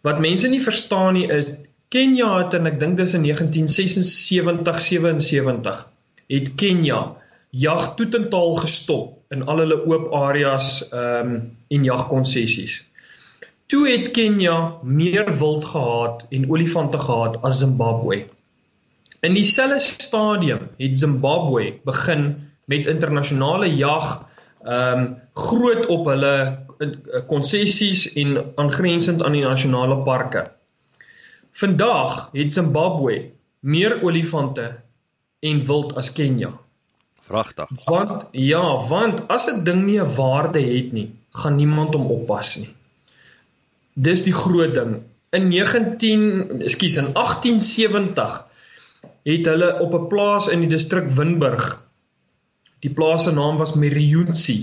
[0.00, 1.44] Wat mense nie verstaan nie is
[1.92, 5.86] Kenia het en ek dink dis in 1976-77
[6.32, 7.16] het Kenia
[7.52, 12.88] jag totaal gestop in al hulle oop areas ehm um, en jagkonsessies.
[13.66, 18.26] Toe het Kenia meer wild gehad en olifante gehad as Zimbabwe.
[19.22, 24.26] In dieselfde stadium het Zimbabwe begin met internasionale jag
[24.62, 26.34] ehm um, groot op hulle
[26.78, 26.88] eh,
[27.26, 30.42] konsessies en aangrensend aan die nasionale parke.
[31.52, 33.30] Vandag het Zimbabwe
[33.60, 34.80] meer olifante
[35.38, 36.52] en wild as Kenia.
[37.20, 37.84] Vragtig.
[37.84, 42.56] Want ja, want as 'n ding nie 'n waarde het nie, gaan niemand hom oppas
[42.56, 42.74] nie.
[43.92, 45.02] Dis die groot ding.
[45.30, 48.50] In 19, ekskuus, in 1870
[49.30, 51.66] het hulle op 'n plaas in die distrik Winburg
[52.86, 54.58] die plaas se naam was Merionsi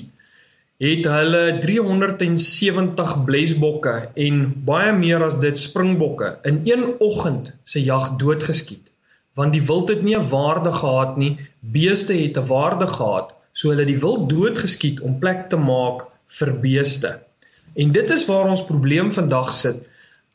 [0.88, 3.95] het hulle 370 blesbokke
[4.28, 8.91] en baie meer as dit springbokke in een oggend se jag doodgeskiet
[9.36, 13.73] want die wild het nie 'n waarde gehad nie beeste het 'n waarde gehad so
[13.73, 16.06] hulle die wild doodgeskiet om plek te maak
[16.39, 17.15] vir beeste.
[17.75, 19.82] En dit is waar ons probleem vandag sit.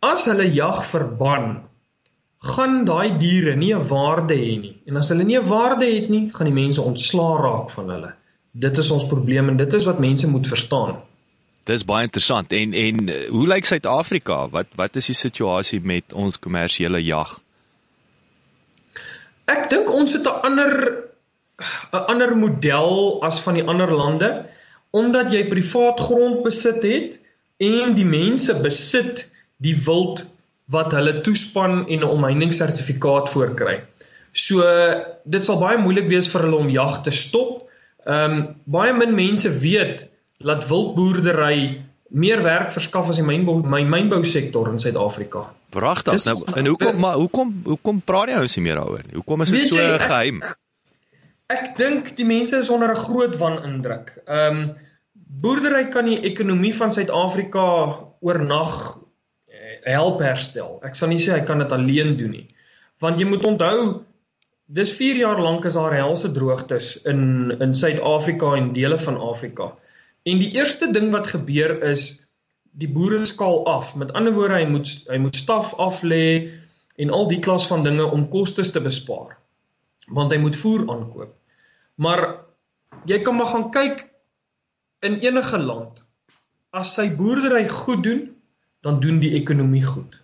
[0.04, 1.62] As hulle jag verban
[2.44, 4.76] gaan daai diere nie 'n waarde hê nie.
[4.86, 8.14] En as hulle nie 'n waarde het nie, gaan die mense ontslaa raak van hulle.
[8.52, 10.96] Dit is ons probleem en dit is wat mense moet verstaan.
[11.64, 12.52] Dit is baie interessant.
[12.52, 14.48] En en eh, hoe lyk Suid-Afrika?
[14.48, 17.40] Wat wat is die situasie met ons kommersiële jag?
[19.44, 21.04] Ek dink ons het 'n ander
[21.92, 24.46] 'n ander model as van die ander lande
[24.90, 27.18] omdat jy privaat grond besit het
[27.56, 30.26] en die mense besit die wild
[30.72, 33.82] wat hulle toespan en 'n omheiningssertifikaat voorkry.
[34.32, 34.62] So
[35.24, 37.70] dit sal baie moeilik wees vir hulle om jag te stop.
[38.06, 43.82] Ehm um, baie min mense weet dat wildboerdery meer werk verskaf as die mynbou my
[43.82, 45.46] mynbou sektor in Suid-Afrika.
[45.70, 46.24] Pragtig.
[46.24, 49.14] Nou en hoekom maar hoekom hoekom praat jy ons nie meer daaroor nie?
[49.14, 50.42] Hoekom is dit so jy, geheim?
[50.42, 50.58] Ek,
[51.58, 54.18] ek dink die mense is onder 'n groot wanindruk.
[54.26, 54.74] Ehm um,
[55.14, 57.64] boerdery kan die ekonomie van Suid-Afrika
[58.20, 59.03] oornag
[59.84, 60.78] help herstel.
[60.86, 62.48] Ek sal nie sê hy kan dit alleen doen nie.
[63.02, 63.78] Want jy moet onthou
[64.74, 69.72] dis 4 jaar lank is daar helse droogtes in in Suid-Afrika en dele van Afrika.
[70.24, 72.06] En die eerste ding wat gebeur is
[72.72, 73.94] die boere skaal af.
[73.96, 76.50] Met ander woorde, hy moet hy moet staf af lê
[76.96, 79.36] en al die klas van dinge om kostes te bespaar.
[80.08, 81.34] Want hy moet voer aankoop.
[81.94, 82.24] Maar
[83.06, 84.08] jy kan maar gaan kyk
[85.04, 86.02] in enige land
[86.74, 88.22] as sy boerdery goed doen,
[88.84, 90.20] dan doen die ekonomie goed.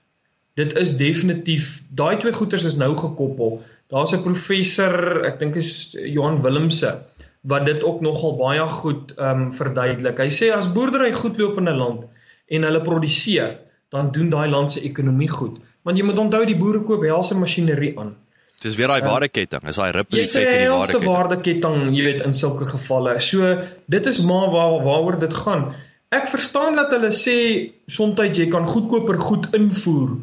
[0.61, 3.63] Dit is definitief daai twee goeters is nou gekoppel.
[3.89, 6.99] Daar's 'n professor, ek dink is Johan Willemse
[7.41, 10.19] wat dit ook nogal baie goed ehm um, verduidelik.
[10.19, 12.05] Hy sê as boerdery goed loop in 'n land
[12.47, 15.59] en hulle produseer, dan doen daai land se ekonomie goed.
[15.83, 18.17] Want jy moet onthou die boere koop helse masjinerie aan.
[18.61, 20.89] Dis weer daai waardeketting, is daai ripple effek in die waardeketting.
[20.93, 23.21] Jy het 'n waardeketting, jy weet in sulke gevalle.
[23.21, 25.75] So dit is maar waar waaroor dit gaan.
[26.11, 27.37] Ek verstaan dat hulle sê
[27.87, 30.17] soms jy kan goedkoper goed invoer.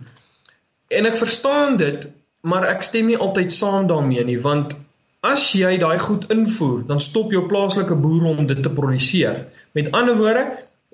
[0.91, 2.10] En ek verstaan dit,
[2.43, 4.76] maar ek stem nie altyd saam daarmee nie, want
[5.23, 9.45] as jy daai goed invoer, dan stop jou plaaslike boere om dit te produseer.
[9.76, 10.45] Met ander woorde,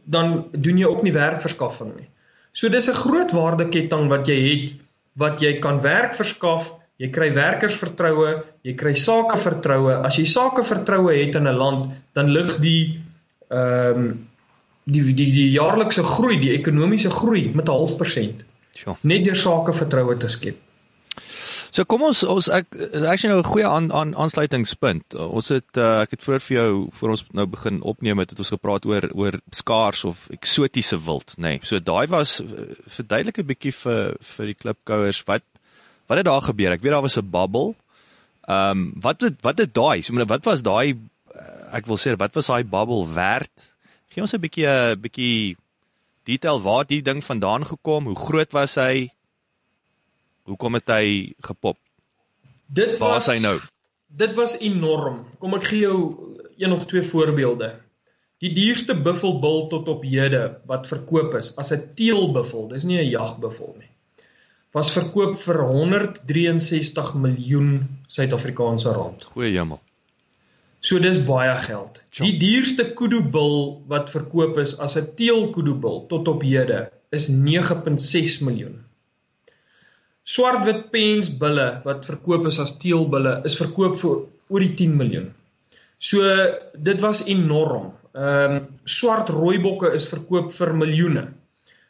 [0.04, 2.10] dan doen jy ook nie werkverskaffing nie.
[2.54, 4.76] So dis 'n groot waardeketting wat jy het
[5.18, 10.04] wat jy kan werk verskaf, jy kry werkersvertroue, jy kry sakevertroue.
[10.06, 13.02] As jy sakevertroue het in 'n land, dan lig die
[13.50, 14.30] ehm um,
[14.84, 18.44] die die die jaarlikse groei, die ekonomiese groei met 'n half persent.
[18.76, 18.98] Sjoe.
[19.02, 20.58] Net deur sakevertroue te skep.
[21.74, 25.16] So kom ons ons ek is actually nou 'n goeie aan aan aansluitingspunt.
[25.16, 28.40] Ons het uh, ek het vroeër vir jou voor ons nou begin opneem het, het
[28.40, 31.42] ons gepraat oor oor skaars of eksotiese wild, nê.
[31.42, 31.60] Nee.
[31.64, 32.42] So daai was
[32.88, 35.44] verduidelik 'n bietjie vir vir die klipkouers wat
[36.08, 36.72] wat het daar gebeur?
[36.72, 37.74] Ek weet daar was 'n bubble.
[38.48, 40.02] Ehm um, wat het wat het daai?
[40.02, 40.98] So wat was daai
[41.74, 43.73] ek wil sê wat was daai bubble werd?
[44.14, 45.58] Gee ons 'n bietjie 'n bietjie
[46.30, 49.10] detail waar die ding vandaan gekom, hoe groot was hy?
[50.46, 51.78] Hoekom het hy gepop?
[52.68, 53.58] Dit waar was hy nou?
[54.08, 55.26] Dit was enorm.
[55.40, 55.98] Kom ek gee jou
[56.58, 57.74] een of twee voorbeelde.
[58.44, 63.10] Die duurste buffelbul tot op hede wat verkoop is as 'n teelbuffel, dis nie 'n
[63.10, 63.90] jagbuffel nie.
[64.74, 69.24] Was verkoop vir 163 miljoen Suid-Afrikaanse rand.
[69.24, 69.82] Goeie hemel.
[70.84, 72.02] So dis baie geld.
[72.20, 73.54] Die duurste kudubil
[73.92, 76.80] wat verkoop is as 'n teelkudubil tot op hede
[77.18, 78.82] is 9.6 miljoen.
[80.24, 84.20] Swartwit pensbulle wat verkoop is as teelbulle is verkoop vir
[84.50, 85.32] oor die 10 miljoen.
[86.00, 86.20] So
[86.90, 87.94] dit was enorm.
[88.14, 91.26] Ehm um, swart rooibokke is verkoop vir miljoene.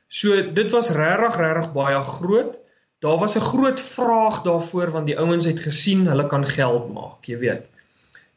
[0.08, 2.58] So dit was regtig regtig baie groot.
[3.02, 7.26] Daar was 'n groot vraag daarvoor want die ouens het gesien hulle kan geld maak,
[7.26, 7.73] jy weet.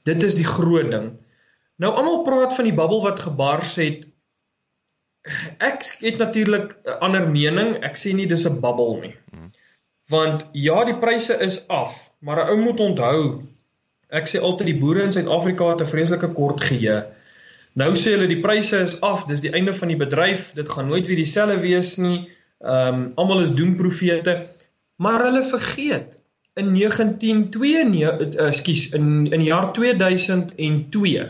[0.07, 1.11] Dit is die groot ding.
[1.83, 4.07] Nou almal praat van die bubbel wat gebars het.
[5.59, 7.77] Ek het natuurlik 'n ander mening.
[7.83, 9.15] Ek sê nie dis 'n bubbel nie.
[9.31, 9.51] Hmm.
[10.09, 13.43] Want ja, die pryse is af, maar 'n ou moet onthou,
[14.09, 17.07] ek sê altyd die boere in Suid-Afrika het 'n vreeslike kort geheue.
[17.73, 20.89] Nou sê hulle die pryse is af, dis die einde van die bedryf, dit gaan
[20.89, 22.31] nooit weer dieselfde wees nie.
[22.61, 24.47] Ehm um, almal is doemprofete,
[24.97, 26.21] maar hulle vergeet
[26.57, 31.27] in 1992, ekskuus, in in die jaar 2002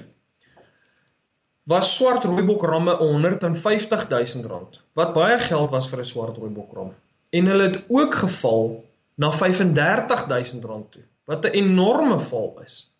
[1.66, 4.80] was swart rooibok ramme 150 000 rand.
[4.94, 6.94] Wat baie geld was vir 'n swart rooibok ram
[7.30, 8.84] en hulle het ook geval
[9.14, 10.60] na R35000
[10.90, 12.92] toe wat 'n enorme val is.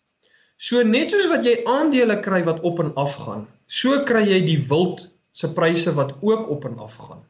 [0.57, 4.41] So net soos wat jy aandele kry wat op en af gaan, so kry jy
[4.45, 7.23] die wild se pryse wat ook op en af gaan.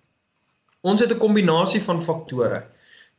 [0.82, 2.64] Ons het 'n kombinasie van faktore.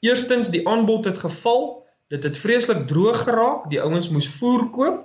[0.00, 5.04] Eerstens die aanbod het geval, dit het vreeslik droog geraak, die ouens moes voer koop.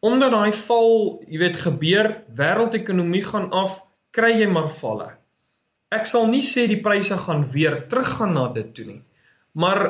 [0.00, 5.14] Omdat daai val, jy weet, gebeur, wêreldekonomie gaan af, kry jy maar valle
[5.94, 9.02] ek sal nie sê die pryse gaan weer teruggaan na dit toe nie.
[9.54, 9.82] Maar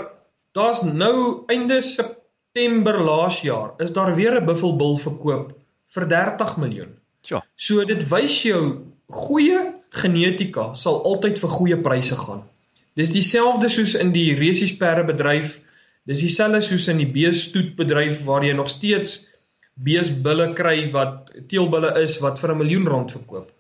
[0.57, 5.55] daar's nou einde September laas jaar is daar weer 'n buffelbul verkoop
[5.95, 6.93] vir 30 miljoen.
[7.23, 7.45] Ja.
[7.55, 8.63] So dit wys jou
[9.09, 12.45] goeie genetika sal altyd vir goeie pryse gaan.
[12.97, 15.59] Dis dieselfde soos in die resiesperre bedryf.
[16.09, 19.19] Dis dieselfde soos in die beestoet bedryf waar jy nog steeds
[19.77, 23.51] beesbulle kry wat teelbulle is wat vir 'n miljoen rand verkoop.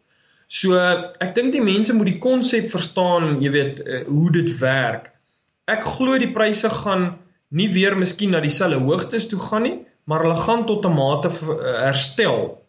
[0.48, 5.10] So ek dink die mense moet die konsep verstaan, jy weet, uh, hoe dit werk.
[5.66, 7.18] Ek glo die pryse gaan
[7.50, 11.28] nie weer miskien na dieselfde hoogtes toe gaan nie, maar hulle gaan tot 'n mate
[11.28, 12.62] uh, herstel.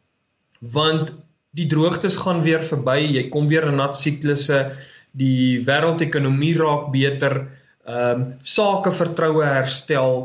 [0.61, 1.13] Want
[1.53, 4.75] die droogtes gaan weer verby, jy kom weer in nat siklusse,
[5.17, 7.47] die wêreldekonomie raak beter,
[7.87, 10.19] ehm um, sake vertroue herstel.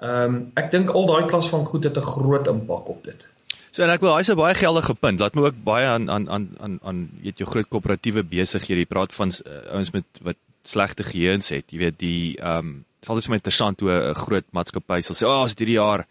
[0.00, 3.26] Ehm um, ek dink al daai klas van goed het 'n groot impak op dit.
[3.70, 5.20] So en ek wil hy's 'n baie geldige punt.
[5.20, 8.80] Laat my ook baie aan aan aan aan aan weet jou groot koöperatiewe besighede.
[8.80, 11.70] Jy praat van uh, ouens met wat slegte geheuns het.
[11.70, 15.00] Jy weet die ehm um, dit is altyd vir my interessant hoe 'n groot maatskappy
[15.00, 16.06] sal sê, "Ag, oh, as hierdie jaar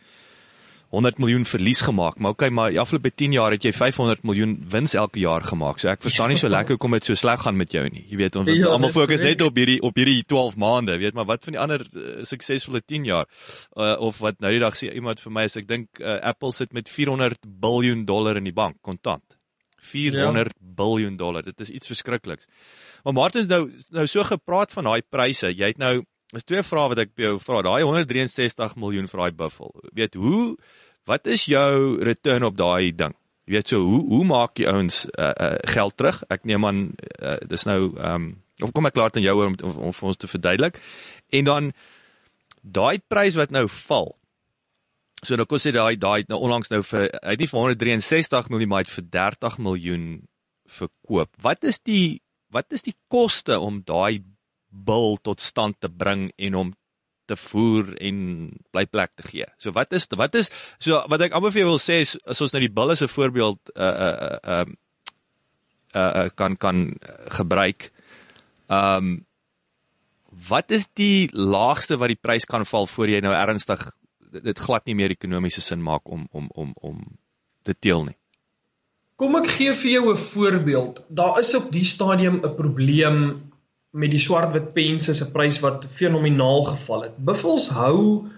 [0.90, 4.56] 100 miljoen verlies gemaak, maar okay, maar die afgelope 10 jaar het jy 500 miljoen
[4.74, 5.78] wins elke jaar gemaak.
[5.82, 8.02] So ek verstaan nie so lekker hoekom dit so sleg gaan met jou nie.
[8.10, 11.30] Jy weet, ons ja, almal fokus net op hierdie op hierdie 12 maande, weet maar
[11.30, 13.30] wat van die ander uh, suksesvolle 10 jaar?
[13.78, 16.56] Uh, of wat nou die dag sê iemand vir my is ek dink uh, Apple
[16.56, 19.26] sit met 400 miljard dollar in die bank kontant.
[19.80, 20.70] 400 ja.
[20.78, 21.46] miljard dollar.
[21.46, 22.50] Dit is iets verskrikliks.
[23.04, 25.54] Maar Martin nou nou so gepraat van daai pryse.
[25.54, 26.00] Jy het nou
[26.36, 27.64] Dis twee vrae wat ek by jou vra.
[27.66, 29.74] Daai 163 miljoen vir daai buffel.
[29.98, 30.58] Weet hoe
[31.10, 33.16] wat is jou return op daai ding?
[33.50, 36.22] Jy weet so hoe hoe maak jy ouens uh, uh, geld terug?
[36.30, 36.84] Ek neem aan
[37.18, 40.08] uh, dis nou ehm um, of kom ek klaar aan jou om, om, om vir
[40.12, 40.78] ons te verduidelik.
[41.34, 41.72] En dan
[42.62, 44.12] daai prys wat nou val.
[45.24, 48.52] So nou kos dit daai daai nou onlangs nou vir hy het nie vir 163
[48.54, 50.10] miljoen maar vir 30 miljoen
[50.70, 51.34] verkoop.
[51.42, 52.20] Wat is die
[52.54, 54.22] wat is die koste om daai
[54.70, 56.74] bil tot stand te bring en hom
[57.30, 58.18] te voer en
[58.74, 59.48] blyplek te gee.
[59.62, 60.52] So wat is wat is
[60.82, 63.04] so wat ek amper vir jou wil sê is as ons nou die bil as
[63.06, 64.78] 'n voorbeeld uh uh um
[65.96, 66.94] uh kan kan
[67.38, 67.92] gebruik.
[68.70, 69.26] Um
[70.50, 73.92] wat is die laagste wat die prys kan val voor jy nou ernstig
[74.32, 76.98] dit glad nie meer ekonomiese sin maak om om om om
[77.64, 78.18] te teel nie.
[79.20, 81.04] Kom ek gee vir jou 'n voorbeeld.
[81.10, 83.49] Daar is op die stadium 'n probleem
[83.92, 87.18] met die swartwit pense se prys wat fenomenaal geval het.
[87.18, 88.30] Buffels hou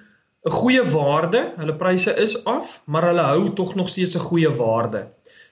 [0.45, 4.49] 'n goeie waarde, hulle pryse is af, maar hulle hou tog nog steeds 'n goeie
[4.49, 5.07] waarde.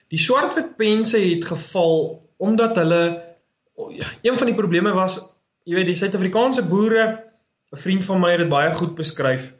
[0.08, 3.22] Die swartwit pense het geval omdat hulle
[4.22, 5.20] een van die probleme was,
[5.64, 7.24] jy weet, die Suid-Afrikaanse boere,
[7.72, 9.54] 'n vriend van my het dit baie goed beskryf.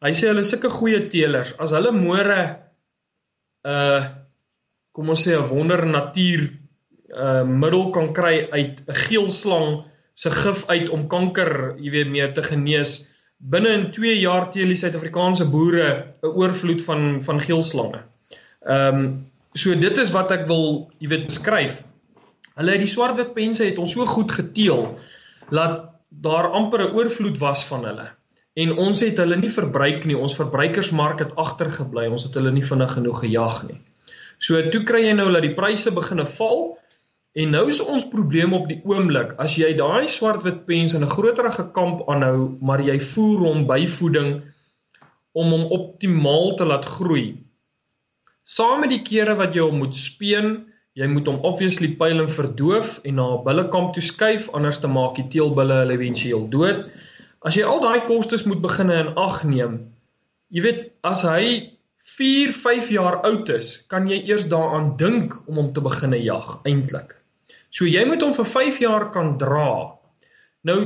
[0.00, 1.58] Hy sê hulle is sulke goeie teelers.
[1.58, 2.58] As hulle môre
[3.64, 4.04] uh
[4.92, 6.48] kom ons sê 'n wonder natuur
[7.16, 12.32] uh middel kan kry uit 'n geelslang se gif uit om kanker, jy weet, meer
[12.34, 15.88] te genees, binne in 2 jaar teel die Suid-Afrikaanse boere
[16.22, 18.02] 'n oorvloed van van geelslange.
[18.66, 21.82] Ehm um, so dit is wat ek wil, jy weet, beskryf.
[22.56, 24.98] Hulle die swartwit pense het ons so goed geteel
[25.50, 28.08] dat daar amper 'n oorvloed was van hulle.
[28.54, 30.16] En ons het hulle nie verbruik nie.
[30.16, 32.06] Ons verbruikersmark het agtergebly.
[32.08, 33.80] Ons het hulle nie vinnig genoeg gejag nie.
[34.38, 36.78] So toe kry jy nou dat die pryse begine val
[37.36, 41.14] En nou is ons probleem op die oomblik, as jy daai swart-wit pens in 'n
[41.14, 44.30] groterige kamp aanhou, maar jy voer hom byvoeding
[45.36, 47.26] om hom optimaal te laat groei.
[48.56, 50.48] Saam met die kere wat jy hom moet speen,
[50.96, 54.88] jy moet hom obviously pyl en verdoof en na 'n bullekamp toe skuif anders te
[54.88, 56.88] maak die teelbulle hulle éventueel dood.
[57.42, 59.92] As jy al daai kostes moet begine in ag neem,
[60.48, 61.76] jy weet, as hy
[62.16, 66.60] 4, 5 jaar oud is, kan jy eers daaraan dink om hom te begine jag
[66.64, 67.25] eintlik.
[67.70, 69.98] So jy moet hom vir 5 jaar kan dra.
[70.62, 70.80] Nou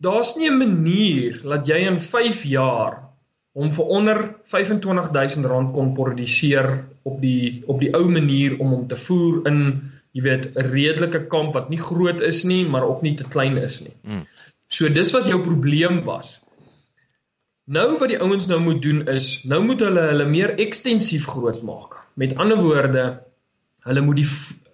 [0.00, 3.10] daar's nie 'n manier dat jy in 5 jaar
[3.52, 8.96] hom vir onder R25000 kon produseer op die op die ou manier om hom te
[8.96, 13.14] voer in jy weet 'n redelike kamp wat nie groot is nie, maar ook nie
[13.14, 13.94] te klein is nie.
[14.02, 14.22] Hmm.
[14.68, 16.40] So dis wat jou probleem was.
[17.64, 21.62] Nou wat die ouens nou moet doen is, nou moet hulle hulle meer ekstensief groot
[21.62, 22.00] maak.
[22.14, 23.04] Met ander woorde,
[23.86, 24.28] hulle moet die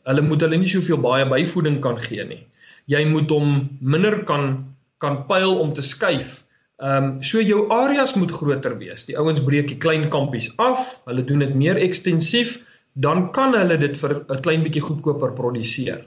[0.06, 2.42] hulle moet hulle nie soveel baie byvoeding kan gee nie.
[2.90, 6.42] Jy moet hom minder kan kan pyl om te skuif.
[6.76, 9.04] Ehm um, so jou areas moet groter wees.
[9.08, 12.58] Die ouens breek die klein kampies af, hulle doen dit meer ekstensief,
[12.92, 16.04] dan kan hulle dit vir 'n klein bietjie goedkoper produseer.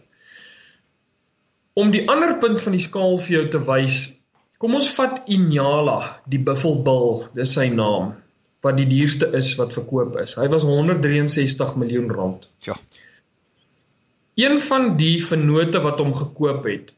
[1.73, 3.99] Om die ander punt van die skaal vir jou te wys,
[4.57, 8.15] kom ons vat Inyala, die buffelbil, dis sy naam,
[8.61, 10.35] wat die duurste is wat verkoop is.
[10.35, 12.49] Hy was 163 miljoen rand.
[12.67, 12.75] Ja.
[14.39, 16.93] Een van die vennote wat hom gekoop het,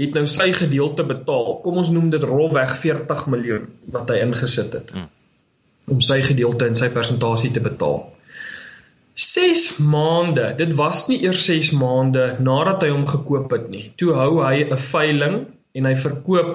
[0.00, 1.58] het nou sy gedeelte betaal.
[1.64, 4.94] Kom ons noem dit rolweg 40 miljoen wat hy ingesit het.
[4.94, 5.10] Hmm.
[5.90, 8.04] Om sy gedeelte en sy persentasie te betaal.
[9.20, 13.90] 6 maande, dit was nie eers 6 maande nadat hy hom gekoop het nie.
[14.00, 15.38] Toe hou hy 'n veiling
[15.74, 16.52] en hy verkoop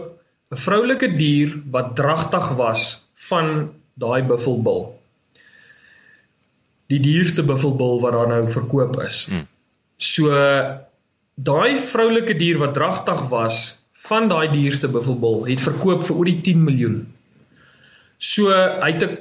[0.52, 4.96] 'n vroulike dier wat dragtig was van daai buffelbil.
[6.88, 9.26] Die duurste buffelbil wat daar nou verkoop is.
[9.30, 9.46] Hmm.
[9.98, 10.32] So
[11.36, 13.78] daai vroulike dier wat dragtig was
[14.08, 16.98] van daai duurste buffelbul het verkoop vir oor die 10 miljoen.
[18.18, 19.18] So hy het 'n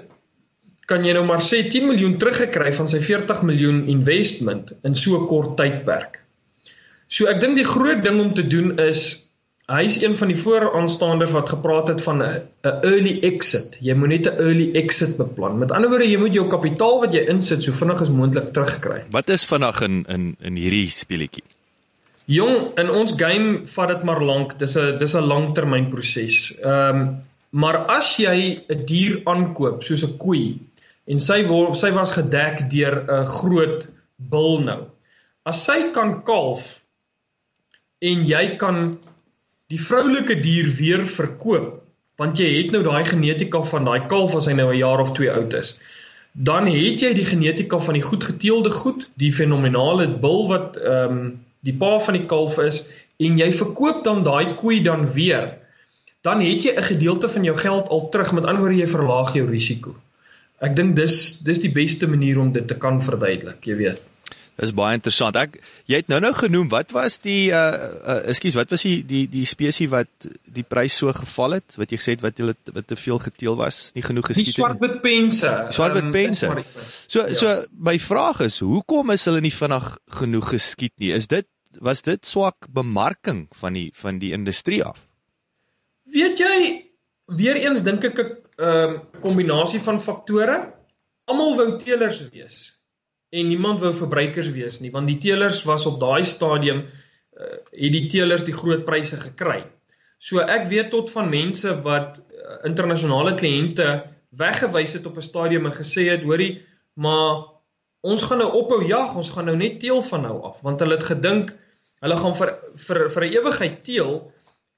[0.86, 5.16] kan jy nou maar sê 10 miljoen teruggekry van sy 40 miljoen investment in so
[5.16, 6.20] 'n kort tydperk.
[7.08, 9.23] So ek dink die groot ding om te doen is
[9.70, 13.78] hy's een van die vooraanstaanders wat gepraat het van 'n early exit.
[13.80, 15.58] Jy moet net 'n early exit beplan.
[15.58, 19.02] Met ander woorde, jy moet jou kapitaal wat jy insit so vinnig as moontlik terugkry.
[19.10, 21.44] Wat is vinnig in in in hierdie speletjie?
[22.24, 24.58] Jong, in ons game vat dit maar lank.
[24.58, 26.58] Dis 'n dis 'n langtermynproses.
[26.60, 30.58] Ehm um, maar as jy 'n dier aankoop soos 'n koei
[31.06, 34.80] en sy word sy was gedek deur 'n groot bil nou.
[35.44, 36.84] As sy kan kalf
[38.00, 38.98] en jy kan
[39.74, 41.80] die vroulike dier weer verkoop
[42.20, 45.10] want jy het nou daai genetika van daai kalf as hy nou 'n jaar of
[45.16, 45.72] 2 oud is.
[46.50, 51.16] Dan het jy die genetika van die goed geteelde goed die fenominale bil wat ehm
[51.16, 51.26] um,
[51.66, 52.86] die pa van die kalf is
[53.18, 55.58] en jy verkoop dan daai koei dan weer.
[56.22, 59.34] Dan het jy 'n gedeelte van jou geld al terug met ander woorde jy verlaag
[59.34, 59.96] jou risiko.
[60.60, 64.02] Ek dink dis dis die beste manier om dit te kan verduidelik jy weet
[64.54, 65.34] Dis baie interessant.
[65.34, 65.56] Ek
[65.90, 67.62] jy het nou-nou genoem wat was die uh,
[67.98, 71.74] uh ekskuus, wat was die die die spesies wat die prys so geval het?
[71.80, 74.54] Wat jy gesê het wat hulle wat te veel geteel was, nie genoeg geskiet het.
[74.54, 75.50] Die swartwit pense.
[75.74, 76.46] Swartwit ehm, pense.
[76.46, 76.62] Um,
[77.10, 77.34] so ja.
[77.40, 77.56] so
[77.90, 79.90] my vraag is, hoekom is hulle nie vinnig
[80.20, 81.10] genoeg geskiet nie?
[81.18, 81.50] Is dit
[81.82, 85.02] was dit swak bemarking van die van die industrie af?
[86.14, 86.54] Weet jy,
[87.34, 88.30] weer eens dink ek 'n
[88.62, 90.62] um, kombinasie van faktore.
[91.26, 92.73] Almal wou teelers wees
[93.34, 97.94] en niemand wou verbruikers wees nie want die teelers was op daai stadium uh, het
[97.96, 99.64] die teelers die groot pryse gekry.
[100.18, 103.88] So ek weet tot van mense wat uh, internasionale kliënte
[104.38, 106.62] weggewys het op 'n stadium en gesê het, hoorie,
[106.94, 107.50] maar
[108.00, 110.98] ons gaan nou ophou jag, ons gaan nou net teel van nou af want hulle
[110.98, 111.52] het gedink
[112.04, 112.50] hulle gaan vir
[112.86, 114.12] vir vir 'n ewigheid teel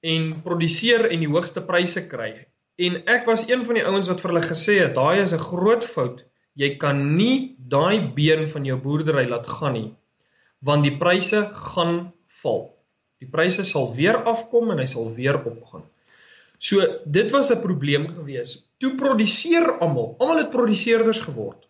[0.01, 2.47] en produseer en die hoogste pryse kry.
[2.77, 5.49] En ek was een van die ouens wat vir hulle gesê het, daai is 'n
[5.51, 6.25] groot fout.
[6.57, 9.91] Jy kan nie daai been van jou boerdery laat gaan nie,
[10.65, 11.99] want die pryse gaan
[12.43, 12.63] val.
[13.21, 15.85] Die pryse sal weer afkom en hy sal weer opgaan.
[16.59, 18.69] So dit was 'n probleem gewees.
[18.81, 21.69] Toe produseer almal, almal het produseerders geword.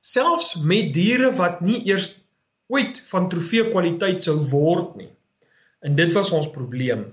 [0.00, 2.16] Selfs met diere wat nie eers
[2.66, 5.10] ooit van trofee kwaliteit sou word nie.
[5.80, 7.06] En dit was ons probleem.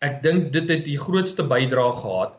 [0.00, 2.38] Ek dink dit het die grootste bydrae gehad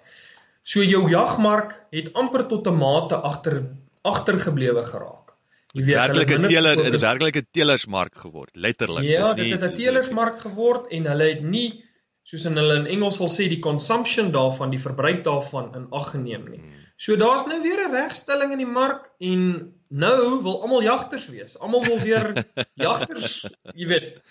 [0.70, 3.63] So jou jagmark het amper tot 'n mate agter
[4.05, 5.34] agtergeblewe geraak.
[5.74, 9.03] Jy weet werklike teeler 'n werklike teelersmark geword, letterlik.
[9.03, 11.84] Ja, dit het 'n teelersmark geword en hulle het nie
[12.24, 16.11] soos in hulle in Engels sal sê die consumption daarvan, die verbruik daarvan in ag
[16.11, 16.59] geneem nie.
[16.59, 16.86] Hmm.
[16.95, 21.57] So daar's nou weer 'n regstelling in die mark en nou wil almal jagters wees.
[21.57, 22.45] Almal wil weer
[22.88, 24.22] jagters, jy weet,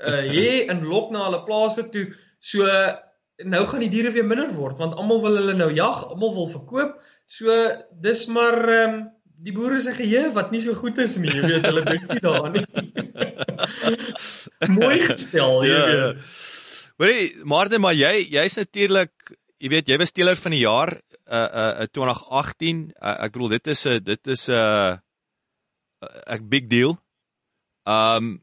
[0.00, 2.14] uh hê en lok na hulle plase toe.
[2.38, 2.66] So
[3.46, 6.50] nou gaan die diere weer minder word want almal wil hulle nou jag, almal wil
[6.50, 6.98] verkoop.
[7.26, 7.54] So
[8.02, 9.06] dis maar ehm um,
[9.38, 12.22] die boere se geheue wat nie so goed is nie, jy weet, hulle dink nie
[12.24, 12.64] daaraan nie.
[14.80, 16.24] Mooi gestel, jy ja, weet.
[16.98, 19.12] Hoorie, Martin, maar jy jy's natuurlik,
[19.62, 20.96] jy weet, jy was teeler van die jaar
[21.28, 22.82] uh uh 2018.
[22.96, 24.98] Uh, ek bedoel dit is 'n dit is 'n uh,
[26.34, 26.98] 'n big deal.
[27.86, 28.42] Um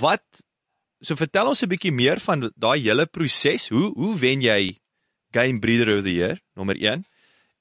[0.00, 0.42] wat
[1.02, 3.68] so vertel ons 'n bietjie meer van daai hele proses.
[3.68, 4.78] Hoe hoe wen jy
[5.32, 7.04] Game Breeder of the Year nommer 1?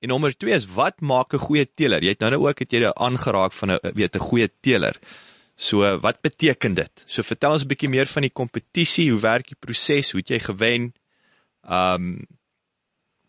[0.02, 2.02] En nommer 2 is wat maak 'n goeie teeler?
[2.04, 4.96] Jy het nou ook het jy dit aangeraak van 'n weet 'n goeie teeler.
[5.56, 7.04] So wat beteken dit?
[7.06, 10.30] So vertel ons 'n bietjie meer van die kompetisie, hoe werk die proses, hoe het
[10.30, 10.94] jy gewen?
[11.64, 12.26] Um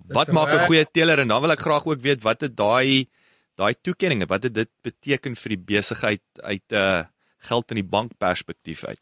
[0.09, 3.09] wat maak 'n goeie teeler en dan wil ek graag ook weet wat het daai
[3.55, 7.05] daai toekenninge, wat het dit beteken vir die besigheid uit 'n uh,
[7.39, 9.01] geld in die bank perspektief uit?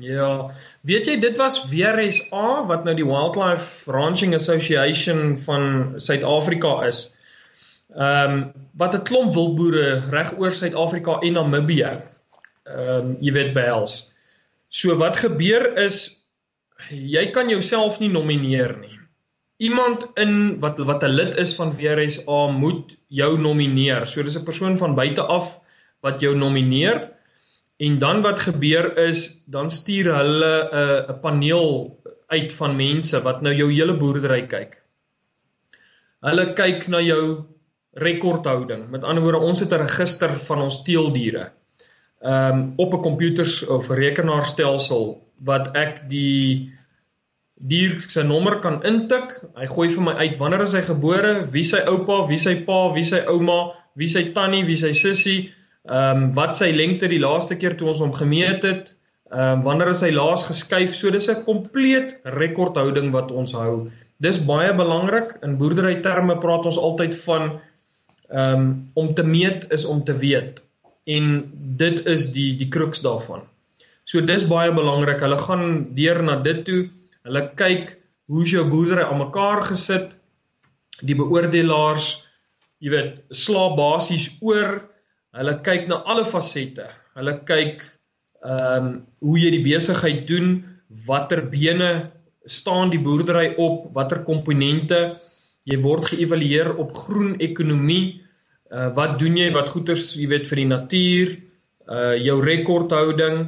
[0.00, 6.78] Ja, weet jy dit was weer SA wat nou die Wildlife Ranching Association van Suid-Afrika
[6.88, 7.10] is.
[7.92, 11.92] Ehm um, wat 'n klomp wildboere reg oor Suid-Afrika en Namibië.
[12.64, 14.12] Ehm um, jy weet behels.
[14.68, 16.24] So wat gebeur is
[16.88, 18.98] jy kan jouself nie nomineer nie.
[19.56, 24.06] Iemand in wat wat 'n lid is van WRSA moet jou nomineer.
[24.06, 25.60] So dis 'n persoon van buite af
[26.00, 27.11] wat jou nomineer.
[27.82, 31.70] En dan wat gebeur is, dan stuur hulle 'n uh, 'n paneel
[32.26, 34.76] uit van mense wat nou jou hele boerdery kyk.
[36.22, 37.24] Hulle kyk na jou
[37.92, 38.86] rekordhouding.
[38.90, 41.50] Met ander woorde, ons het 'n register van ons teeldiere.
[42.22, 46.72] Ehm um, op 'n komputers of rekenaarstelsel wat ek die
[47.54, 49.34] dier se nommer kan intik.
[49.54, 52.92] Hy gooi vir my uit wanneer is hy gebore, wie sy oupa, wie sy pa,
[52.94, 55.52] wie sy ouma, wie sy tannie, wie sy sussie,
[55.90, 58.92] Ehm um, wat sy lengte die laaste keer toe ons hom gemeet het,
[59.32, 60.94] ehm um, wanneer is hy laas geskuif?
[60.94, 63.90] So dis 'n kompleet rekordhouding wat ons hou.
[64.22, 65.32] Dis baie belangrik.
[65.42, 67.48] In boerdery terme praat ons altyd van
[68.30, 70.62] ehm um, om te meet is om te weet.
[71.04, 71.50] En
[71.82, 73.42] dit is die die kruks daarvan.
[74.04, 75.20] So dis baie belangrik.
[75.20, 76.90] Hulle gaan deur na dit toe.
[77.26, 80.16] Hulle kyk hoe jou boerdery aan mekaar gesit.
[81.02, 82.24] Die beoordelaars,
[82.78, 84.91] jy weet, slaap basies oor
[85.32, 86.86] Hulle kyk na alle fasette.
[87.16, 87.84] Hulle kyk
[88.42, 90.56] ehm um, hoe jy die besigheid doen,
[91.06, 92.10] watter bene
[92.44, 94.98] staan die boerdery op, watter komponente
[95.68, 98.20] jy word geëvalueer op groen ekonomie.
[98.72, 101.34] Uh wat doen jy wat goeders, jy weet vir die natuur,
[101.88, 103.44] uh jou rekordhouding.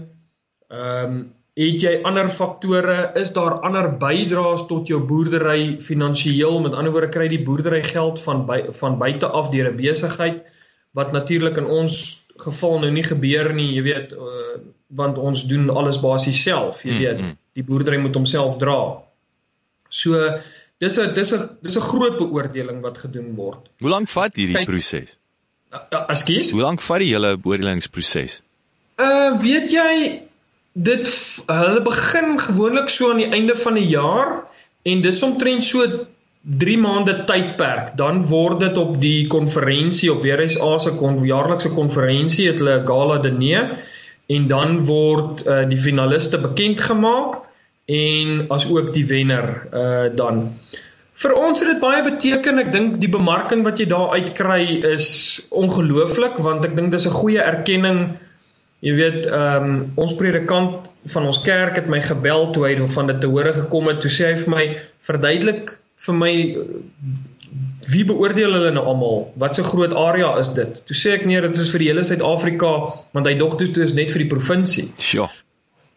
[0.70, 1.24] Ehm um,
[1.54, 3.12] het jy ander faktore?
[3.14, 6.58] Is daar ander bydraes tot jou boerdery finansiëel?
[6.64, 10.42] Met ander woorde kry die boerdery geld van by, van buite af deur 'n besigheid?
[10.94, 11.96] Wat natuurlik in ons
[12.42, 14.58] geval nou nie gebeur nie, jy weet, uh,
[14.94, 17.18] want ons doen alles basies self, jy weet.
[17.18, 17.38] Mm -hmm.
[17.58, 19.02] Die boerdery moet homself dra.
[19.88, 20.18] So
[20.78, 23.70] dis 'n dis 'n dis 'n groot beoordeling wat gedoen word.
[23.78, 25.16] Hoe lank vat hierdie proses?
[26.08, 26.50] Ekskuus?
[26.50, 28.42] Hoe lank vat die hele beoordelingsproses?
[28.98, 30.22] Uh weet jy
[30.72, 31.06] dit
[31.46, 34.44] hulle begin gewoonlik so aan die einde van die jaar
[34.82, 36.06] en dis omtrent so
[36.44, 42.50] 3 maande tydperk, dan word dit op die konferensie op WRSA se kon jaarlikse konferensie
[42.50, 43.78] het hulle gala diner
[44.28, 47.40] en dan word uh, die finaliste bekend gemaak
[47.88, 50.50] en as ook die wenner uh dan.
[51.14, 52.58] Vir ons het dit baie beteken.
[52.58, 55.08] Ek dink die bemarking wat jy daar uitkry is
[55.54, 58.18] ongelooflik want ek dink dis 'n goeie erkenning.
[58.84, 63.06] Jy weet, ehm um, ons predikant van ons kerk het my gebel toe hy van
[63.06, 64.00] dit te hore gekom het.
[64.00, 64.64] Toe sê hy vir my
[65.00, 66.32] verduidelik vir my
[67.92, 69.32] wie beoordeel hulle nou almal?
[69.40, 70.82] Wat 'n so groot area is dit?
[70.86, 72.72] Toe sê ek nee, dit is vir die hele Suid-Afrika,
[73.12, 74.88] want hy dog dit is net vir die provinsie.
[74.98, 75.28] Sjoe.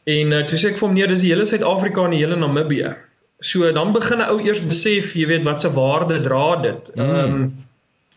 [0.07, 2.35] En uh, toe sê ek vir hom nee, dis die hele Suid-Afrika en die hele
[2.35, 2.95] Namibië.
[3.39, 6.91] So dan begin 'n ou eers besef, jy weet, wat se waarde dra dit.
[6.95, 7.01] Mm.
[7.01, 7.41] Ehm mm.
[7.41, 7.65] um,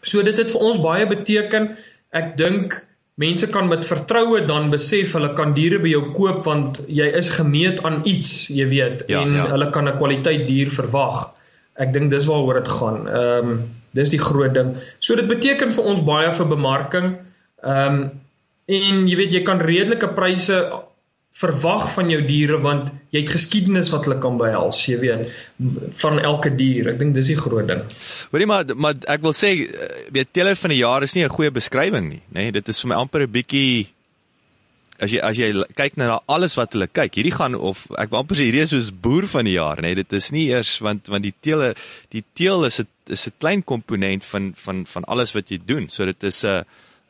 [0.02, 1.76] so dit het vir ons baie beteken.
[2.10, 2.84] Ek dink
[3.20, 7.28] mense kan met vertroue dan besef hulle kan diere by jou koop want jy is
[7.28, 9.46] gemeet aan iets, jy weet, ja, en ja.
[9.52, 11.34] hulle kan 'n kwaliteit dier verwag.
[11.80, 13.06] Ek dink dis waaroor dit gaan.
[13.08, 13.60] Ehm um,
[13.96, 14.76] dis die groot ding.
[15.02, 17.16] So dit beteken vir ons baie vir bemarking.
[17.64, 18.04] Ehm um,
[18.70, 20.60] en jy weet jy kan redelike pryse
[21.40, 25.28] verwag van jou diere want jy het geskiedenis wat hulle kan behels, jy weet,
[26.00, 26.90] van elke dier.
[26.92, 27.84] Ek dink dis die groot ding.
[28.32, 31.36] Hoorie maar maar ek wil sê eh, weet teler van die jaar is nie 'n
[31.36, 32.50] goeie beskrywing nie, nê?
[32.50, 33.88] Nee, dit is vir my amper 'n bietjie
[35.00, 38.20] as jy as jy kyk na alles wat hulle kyk, hierdie gaan of ek wil
[38.20, 39.90] amper sê hierdie is soos boer van die jaar, nê?
[39.90, 41.72] Nee, dit is nie eers want want die teele
[42.14, 45.88] die teel is 'n is 'n klein komponent van van van alles wat jy doen.
[45.88, 46.62] So dit is 'n uh,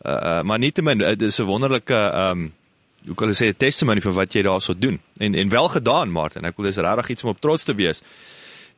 [0.04, 2.52] uh, uh, maar nietemin dit is 'n wonderlike ehm um,
[3.06, 5.00] hoe kan ek sê 'n testimony vir wat jy daarso doen.
[5.18, 6.44] En en wel gedaan, Martin.
[6.44, 8.02] Ek wil dis regtig iets om op trots te wees.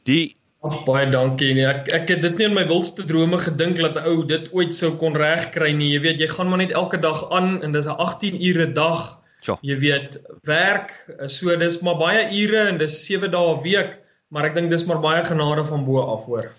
[0.04, 1.64] Die Ag baie dankie nie.
[1.66, 4.92] Ek ek het dit nie in my wildste drome gedink dat ou dit ooit sou
[5.00, 5.90] kon regkry nie.
[5.96, 9.18] Jy weet, jy gaan maar net elke dag aan en dis 'n 18 ure dag.
[9.42, 9.58] Ja.
[9.60, 10.92] Jy weet, werk,
[11.26, 13.98] so dis maar baie ure en dis 7 dae 'n week,
[14.30, 16.52] maar ek dink dis maar baie genade van bo af hoor.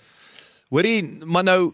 [0.70, 1.74] Hoorie, maar nou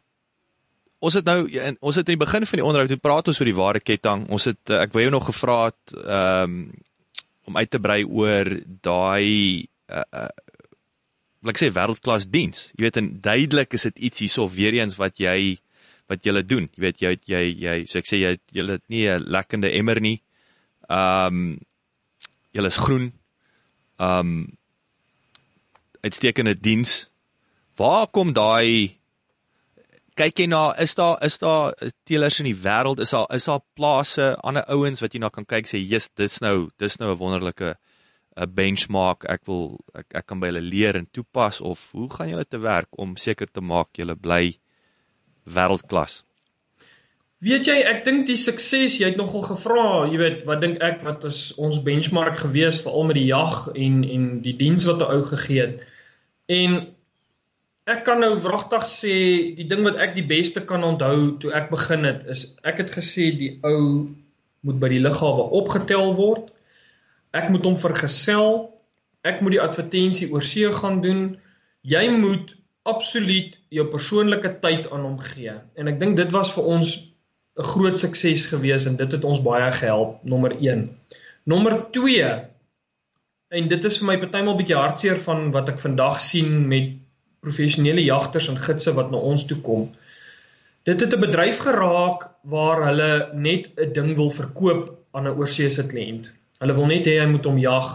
[0.99, 1.47] ons het nou
[1.79, 4.27] ons het in die begin van die onderhoud toe praat ons oor die ware ketting.
[4.29, 6.71] Ons het eh, ek wou jou nog gevra het ehm um,
[7.49, 8.45] om uit te brei oor
[8.85, 10.27] daai uh, uh
[11.43, 12.69] like sê wêreldklas diens.
[12.75, 15.57] Jy weet en duidelik is dit iets hierso weer eens wat jy
[16.09, 16.69] wat jy doen.
[16.75, 20.01] Jy weet jy jy jy so ek sê jy jy het nie 'n lekkende emmer
[20.01, 20.21] nie.
[20.89, 21.59] Ehm um,
[22.51, 23.13] jy is groen.
[23.99, 24.57] Ehm um,
[26.01, 27.09] uitstekende diens.
[27.75, 28.99] Waar kom daai
[30.19, 33.61] kyk jy na is daar is daar teelers in die wêreld is daar is daar
[33.75, 37.19] plase ander ouens wat jy na kan kyk sê jy's dis nou dis nou 'n
[37.19, 37.75] wonderlike
[38.39, 42.31] 'n benchmark ek wil ek, ek kan by hulle leer en toepas of hoe gaan
[42.31, 44.43] julle te werk om seker te maak julle bly
[45.45, 46.23] wêreldklas
[47.39, 51.03] Weet jy ek dink die sukses jy het nogal gevra jy weet wat dink ek
[51.07, 55.11] wat is ons benchmark gewees veral met die jag en en die diens wat 'n
[55.17, 55.83] ou gegee het
[56.47, 56.79] en
[57.89, 59.13] Ek kan nou wragtig sê
[59.57, 62.91] die ding wat ek die beste kan onthou toe ek begin het is ek het
[62.93, 63.79] gesê die ou
[64.67, 66.51] moet by die lughawe opgetel word.
[67.31, 68.69] Ek moet hom vergesel.
[69.21, 71.37] Ek moet die advertensie oor see gaan doen.
[71.81, 72.55] Jy moet
[72.89, 75.53] absoluut jou persoonlike tyd aan hom gee.
[75.77, 76.93] En ek dink dit was vir ons
[77.59, 80.89] 'n groot sukses gewees en dit het ons baie gehelp nommer 1.
[81.43, 82.29] Nommer 2
[83.49, 86.95] en dit is vir my partymal bietjie hartseer van wat ek vandag sien met
[87.43, 89.89] professionele jagters en gidse wat na ons toe kom.
[90.85, 95.85] Dit het 'n bedryf geraak waar hulle net 'n ding wil verkoop aan 'n oorseese
[95.87, 96.31] kliënt.
[96.59, 97.91] Hulle wil net hê hy moet hom jag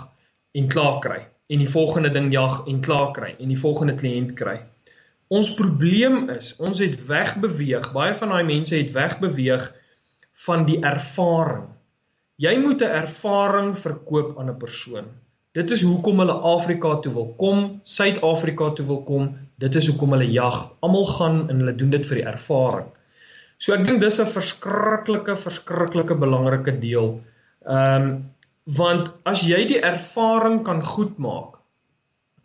[0.54, 1.20] en klaar kry
[1.52, 4.60] en die volgende ding jag en klaar kry en die volgende kliënt kry.
[5.34, 9.66] Ons probleem is, ons het wegbeweeg, baie van daai mense het wegbeweeg
[10.46, 11.68] van die ervaring.
[12.36, 15.06] Jy moet 'n ervaring verkoop aan 'n persoon.
[15.54, 19.28] Dit is hoekom hulle Afrika toe wil kom, Suid-Afrika toe wil kom.
[19.58, 20.72] Dit is hoekom hulle jag.
[20.80, 22.88] Almal gaan en hulle doen dit vir die ervaring.
[23.58, 27.20] So ek dink dis 'n verskriklike verskriklike belangrike deel.
[27.66, 28.33] Ehm um,
[28.64, 31.60] want as jy die ervaring kan goed maak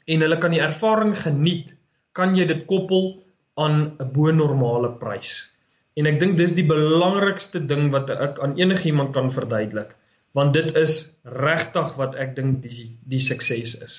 [0.10, 1.76] en hulle kan die ervaring geniet,
[2.14, 3.24] kan jy dit koppel
[3.56, 5.52] aan 'n bo normale prys.
[5.96, 9.96] En ek dink dis die belangrikste ding wat ek aan enigiemand kan verduidelik
[10.38, 13.96] want dit is regtig wat ek dink die die sukses is.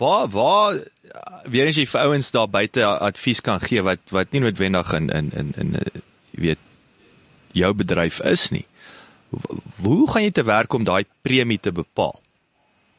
[0.00, 0.80] Waar waar
[1.44, 5.10] weer as jy vir ouens daar buite advies kan gee wat wat nie noodwendig in
[5.10, 6.00] in in in eh,
[6.32, 6.62] jy weet
[7.52, 8.64] jou bedryf is nie.
[9.82, 12.20] Hoe gaan jy te werk om daai premie te bepaal?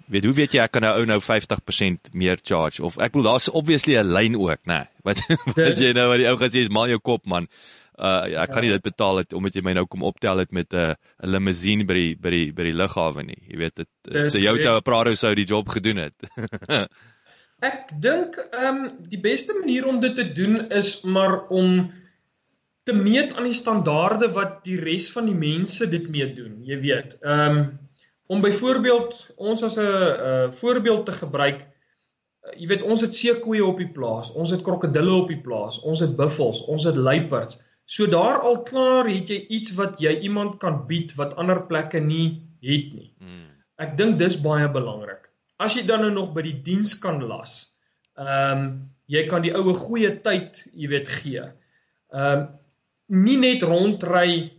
[0.06, 3.30] Weet hoe weet jy ek kan nou ou nou 50% meer charge of ek bedoel
[3.32, 4.82] daar's obviously 'n lyn ook, nê.
[4.84, 5.24] Nee, wat
[5.56, 7.48] wat jy nou wat die ou gesê is, maal jou kop man
[7.94, 10.52] uh ja, ek kan nie dit betaal het omdat jy my nou kom optel het
[10.52, 13.38] met 'n uh, 'n limousine by die by die by die lughawe nie.
[13.48, 16.16] Jy weet dit so jou toe 'n Prado sou die job gedoen het.
[17.70, 21.92] ek dink ehm um, die beste manier om dit te doen is maar om
[22.84, 26.60] te meet aan die standaarde wat die res van die mense dit mee doen.
[26.68, 27.64] Jy weet, ehm um,
[28.34, 31.68] om byvoorbeeld ons as 'n uh, voorbeeld te gebruik
[32.52, 36.04] jy weet ons het seekoeie op die plaas, ons het krokodille op die plaas, ons
[36.04, 37.60] het buffels, ons het luiperds.
[37.86, 42.00] So daar al klaar het jy iets wat jy iemand kan bied wat ander plekke
[42.04, 43.12] nie het nie.
[43.20, 43.50] Hmm.
[43.80, 45.28] Ek dink dis baie belangrik.
[45.60, 47.76] As jy dan nou nog by die diens kan las.
[48.20, 48.68] Ehm um,
[49.12, 51.48] jy kan die oue goeie tyd, jy weet, gee.
[52.14, 52.52] Ehm um,
[53.08, 54.52] nie net rondry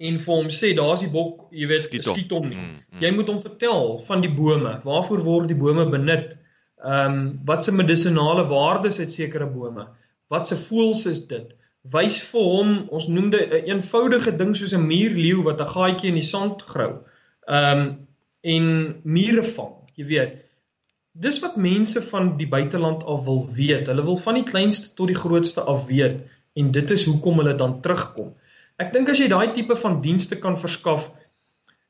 [0.00, 2.56] en vir hom sê daar's die bok, jy weet, skiet, skiet hom nie.
[2.56, 3.00] Mm, mm.
[3.04, 4.78] Jy moet hom vertel van die bome.
[4.84, 6.38] Waarvoor word die bome benut?
[6.80, 9.90] Ehm um, wat se medisonale waardes het sekere bome?
[10.32, 11.50] Wat se voëls is dit?
[11.92, 15.72] Wys vir hom, ons noem dit 'n een eenvoudige ding soos 'n muurleeu wat 'n
[15.74, 16.92] gaatjie in die sand grou.
[17.48, 17.84] Ehm um,
[18.40, 18.64] en
[19.04, 20.36] mure vang, jy weet.
[21.12, 23.86] Dis wat mense van die buiteland af wil weet.
[23.86, 27.54] Hulle wil van die kleinste tot die grootste af weet en dit is hoekom hulle
[27.54, 28.34] dan terugkom.
[28.80, 31.10] Ek dink as jy daai tipe van dienste kan verskaf,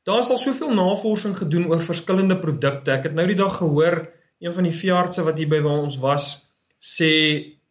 [0.05, 2.93] daar is al soveel navorsing gedoen oor verskillende produkte.
[2.93, 4.03] Ek het nou die dag gehoor
[4.41, 6.29] een van die veeartse wat hier by ons was
[6.81, 7.13] sê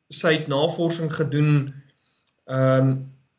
[0.09, 1.53] sy het navorsing gedoen
[2.49, 2.97] ehm um,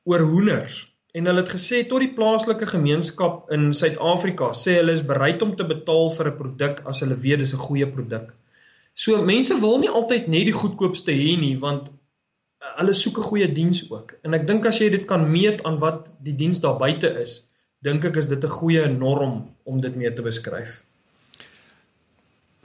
[0.08, 0.76] oor hoenders
[1.14, 5.52] en hulle het gesê tot die plaaslike gemeenskap in Suid-Afrika sê hulle is bereid om
[5.56, 8.34] te betaal vir 'n produk as hulle weet dis 'n goeie produk.
[8.94, 11.90] So mense wil nie altyd net die goedkoopste hê nie want
[12.60, 14.14] hulle soek 'n goeie diens ook.
[14.22, 17.46] En ek dink as jy dit kan meet aan wat die diens daar buite is,
[17.82, 20.82] dink ek is dit 'n goeie norm om dit mee te beskryf.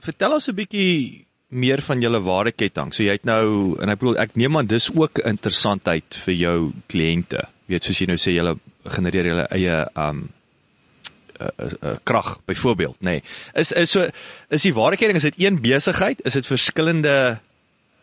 [0.00, 2.94] Vertel ons 'n bietjie meer van julle waardeketting.
[2.94, 6.72] So jy het nou en ek bedoel ek neem aan dis ook interessantheid vir jou
[6.88, 7.46] kliënte.
[7.66, 10.28] Weet soos jy nou sê julle genereer julle eie um
[11.40, 13.10] uh, uh, uh, krag byvoorbeeld, nê.
[13.10, 13.22] Nee.
[13.54, 14.06] Is is so
[14.48, 16.20] is die waardeketting is dit een besigheid?
[16.24, 17.38] Is dit verskillende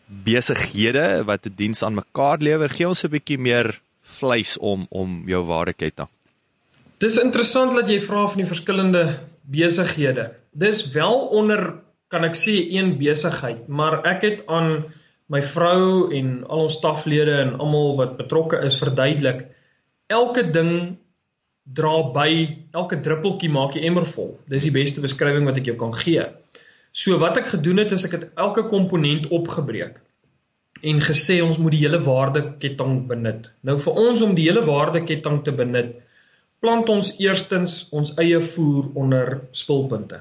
[0.06, 2.68] besighede wat 'n diens aan mekaar lewer.
[2.68, 6.08] Gee ons 'n bietjie meer vleis om om jou waardeketting.
[6.98, 10.34] Dis interessant dat jy vra van die verskillende besighede.
[10.52, 11.74] Dis wel onder
[12.08, 14.84] kan ek sê een besigheid, maar ek het aan
[15.26, 19.46] my vrou en al ons staflede en almal wat betrokke is verduidelik
[20.06, 20.96] elke ding
[21.64, 22.30] dra by
[22.76, 24.34] elke druppeltjie maak jy emmer vol.
[24.52, 26.26] Dis die beste beskrywing wat ek jou kan gee.
[26.94, 29.98] So wat ek gedoen het is ek het elke komponent opgebreek
[30.84, 33.48] en gesê ons moet die hele waardeketting benut.
[33.66, 35.94] Nou vir ons om die hele waardeketting te benut,
[36.62, 40.20] plant ons eerstens ons eie voer onder spulpunte.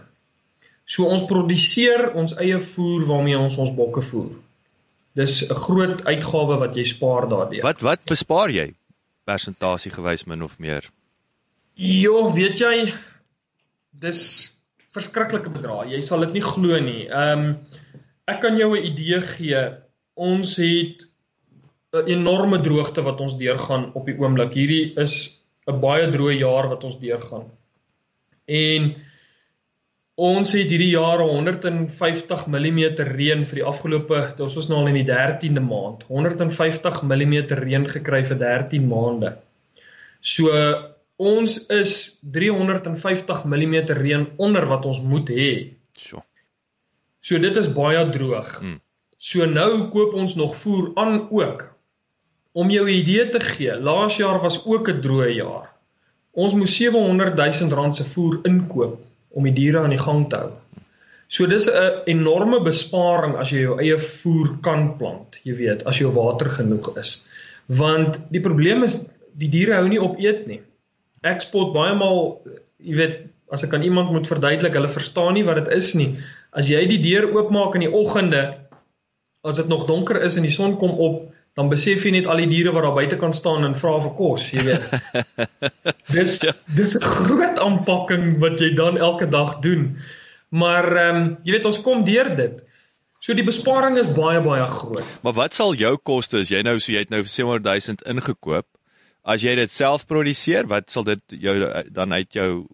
[0.85, 4.31] So ons produseer ons eie voer waarmee ons ons bokke voer.
[5.13, 7.63] Dis 'n groot uitgawe wat jy spaar daardeur.
[7.63, 8.73] Wat wat bespaar jy
[9.25, 10.89] persentasie gewys min of meer?
[11.75, 12.93] Jo, weet jy,
[13.91, 14.52] dis
[14.93, 15.89] verskriklike bedrae.
[15.93, 17.07] Jy sal dit nie glo nie.
[17.09, 17.55] Ehm um,
[18.31, 19.63] ek kan jou 'n idee gee.
[20.15, 21.03] Ons het
[21.93, 24.53] 'n enorme droogte wat ons deurgaan op die oomblik.
[24.53, 27.49] Hierdie is 'n baie droë jaar wat ons deurgaan.
[28.45, 28.95] En
[30.15, 34.99] ons het hierdie jaar 150 mm reën vir die afgelope, dit was nou al in
[34.99, 39.37] die 13de maand, 150 mm reën gekry vir 13 maande.
[40.21, 40.49] So
[41.23, 41.93] ons is
[42.35, 45.51] 350 mm reën onder wat ons moet hê.
[45.97, 46.23] So.
[47.23, 48.49] So dit is baie droog.
[48.59, 48.79] Hmm.
[49.17, 51.69] So nou koop ons nog voer aan ook.
[52.53, 55.69] Om jou 'n idee te gee, laas jaar was ook 'n droë jaar.
[56.31, 58.99] Ons moes 700 000 rand se voer inkoop
[59.29, 60.51] om die diere aan die gang te hou.
[61.27, 65.97] So dis 'n enorme besparing as jy jou eie voer kan plant, jy weet, as
[65.97, 67.23] jou water genoeg is.
[67.65, 70.61] Want die probleem is die diere hou nie op eet nie
[71.23, 72.41] ek spot baie maal
[72.83, 73.19] jy weet
[73.53, 76.09] as ek aan iemand moet verduidelik hulle verstaan nie wat dit is nie
[76.51, 78.43] as jy die deur oopmaak in die oggende
[79.43, 81.23] as dit nog donker is en die son kom op
[81.57, 84.13] dan besef jy net al die diere wat daar buite kan staan en vra vir
[84.17, 84.85] kos jy weet
[86.17, 86.53] dis ja.
[86.81, 89.89] dis 'n groot aanpakking wat jy dan elke dag doen
[90.49, 92.61] maar ehm um, jy weet ons kom deur dit
[93.23, 95.11] So die besparing is baie baie groot.
[95.23, 97.63] Maar wat sal jou koste as jy nou so jy het nou 700
[98.03, 98.67] 000 ingekoop?
[99.23, 101.55] As jy dit self produseer, wat sal dit jou
[101.89, 102.67] dan uit jou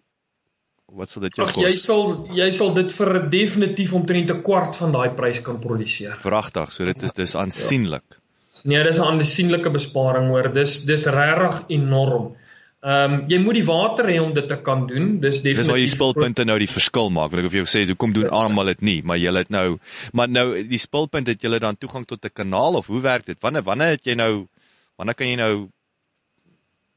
[0.90, 1.62] wat sal dit jou Ach, kos?
[1.62, 2.02] Jy sal
[2.34, 6.18] jy sal dit vir definitief omtrent 'n kwart van daai prys kan produseer.
[6.22, 8.04] Vragtig, so dit is dis aansienlik.
[8.10, 8.16] Ja.
[8.64, 10.52] Nee, dis 'n aansienlike besparing hoor.
[10.52, 12.36] Dis dis regtig enorm.
[12.80, 15.20] Ehm um, jy moet die water hê om dit te kan doen.
[15.20, 17.30] Dis definitief Dis waar jy spulpunte nou die verskil maak.
[17.30, 19.78] Wil ek of jy sê hoekom doen almal dit nie, maar jy het nou
[20.12, 23.36] maar nou die spulpunt het jy dan toegang tot 'n kanaal of hoe werk dit?
[23.40, 24.48] Wanneer wanneer het jy nou
[24.96, 25.68] wanneer kan jy nou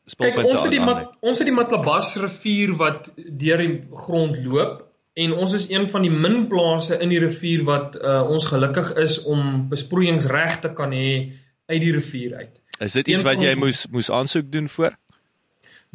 [0.04, 4.82] Kyk, ons het die mat, ons het die Matlabas rivier wat deur die grond loop
[5.16, 8.96] en ons is een van die min plase in die rivier wat uh, ons gelukkig
[9.00, 11.32] is om besproeiingsreg te kan hê
[11.72, 12.60] uit die rivier uit.
[12.84, 14.98] Is dit iets wat jy moes moes aansoek doen voor?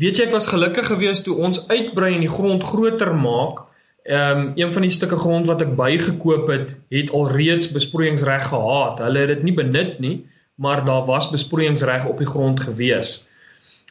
[0.01, 3.67] Weet jy ek was gelukkig geweest toe ons uitbrei en die grond groter maak
[4.09, 9.03] Ehm um, een van die stukke grond wat ek bygekoop het, het alreeds besproeiingsreg gehad.
[9.05, 13.28] Hulle het dit nie benut nie, maar daar was besproeiingsreg op die grond gewees.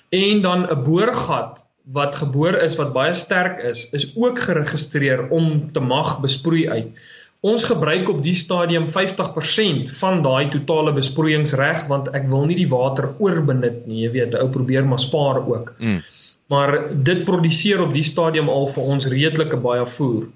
[0.09, 5.71] En dan 'n boorgat wat geboor is wat baie sterk is, is ook geregistreer om
[5.71, 6.87] te mag besproei uit.
[7.39, 12.69] Ons gebruik op die stadium 50% van daai totale besproeiingsreg want ek wil nie die
[12.69, 15.75] water oorbenut nie, jy weet, ou probeer maar spaar ook.
[15.77, 16.01] Mm.
[16.47, 20.27] Maar dit produseer op die stadium al vir ons redelike baie voer.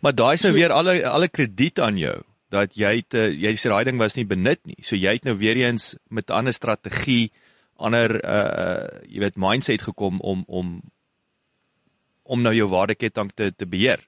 [0.00, 2.16] Maar daai is nou so, weer alle alle krediet aan jou
[2.54, 4.78] dat jy het uh, jy sê daai ding was nie benut nie.
[4.84, 7.32] So jy het nou weer eens met 'n ander strategie,
[7.76, 10.80] ander uh jy weet mindset gekom om om
[12.24, 14.00] om nou jou waardeketting te te beheer.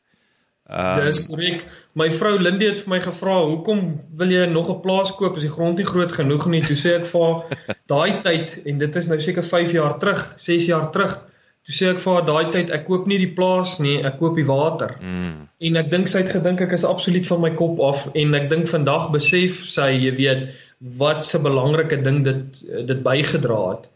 [0.67, 1.61] Um, Dis korrek.
[1.95, 5.43] My vrou Lindie het vir my gevra, "Hoekom wil jy nog 'n plaas koop as
[5.47, 7.59] die grond nie groot genoeg nie?" Toe sê ek vir haar,
[7.93, 11.23] "Daai tyd en dit is nou seker 5 jaar terug, 6 jaar terug."
[11.67, 14.35] Toe sê ek vir haar, "Daai tyd ek koop nie die plaas nie, ek koop
[14.35, 15.49] die water." Mm.
[15.61, 18.51] En ek dink sy het gedink ek is absoluut van my kop af en ek
[18.51, 23.89] dink vandag besef sy, jy weet, wat 'n belangrike ding dit dit bygedra het.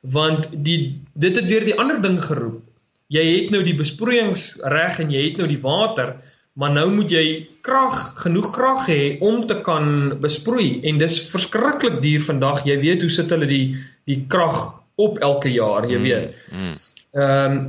[0.00, 2.70] Want die dit het weer die ander ding geroep
[3.10, 6.14] jy het nou die besproeiingsreg en jy het nou die water,
[6.58, 7.24] maar nou moet jy
[7.64, 12.64] krag, genoeg krag hê om te kan besproei en dis verskriklik duur vandag.
[12.68, 13.64] Jy weet hoe sit hulle die
[14.10, 14.60] die krag
[15.00, 16.42] op elke jaar, jy mm, weet.
[16.50, 16.74] Mm.
[17.16, 17.60] Ehm mm.
[17.60, 17.62] um,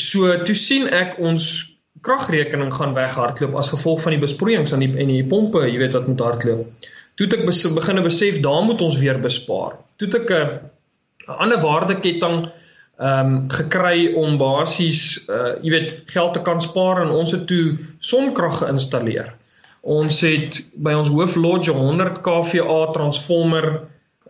[0.00, 1.44] so toe sien ek ons
[2.06, 5.96] kragrekening gaan weghardloop as gevolg van die besproeiings aan die en die pompe, jy weet
[5.98, 6.86] wat moet hardloop.
[7.20, 7.42] Toe ek
[7.76, 9.74] begin besef daar moet ons weer bespaar.
[10.00, 12.48] Toe ek 'n ander waardeketting
[13.00, 17.44] ehm um, gekry om basies uh jy weet geld te kan spaar en ons het
[17.46, 19.34] toe sonkrag geïnstalleer.
[19.82, 23.68] Ons het by ons hooflodge 100 kVA transformer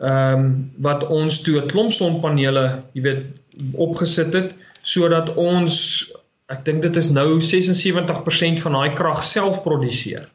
[0.01, 0.51] ehm um,
[0.89, 3.25] wat ons toe 'n klomp sonpanele, jy weet,
[3.87, 5.75] opgesit het sodat ons
[6.49, 10.27] ek dink dit is nou 76% van daai krag self produseer.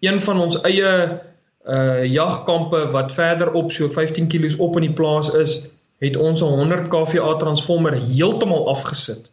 [0.00, 1.20] Een van ons eie
[1.68, 6.40] uh jagkampe wat verder op so 15 km op in die plaas is, het ons
[6.40, 9.30] 'n 100 kVA transformer heeltemal afgesit.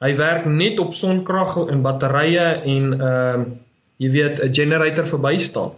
[0.00, 3.46] Hy werk net op sonkrag en batterye en ehm uh,
[4.00, 5.72] jy weet 'n generator verby staan.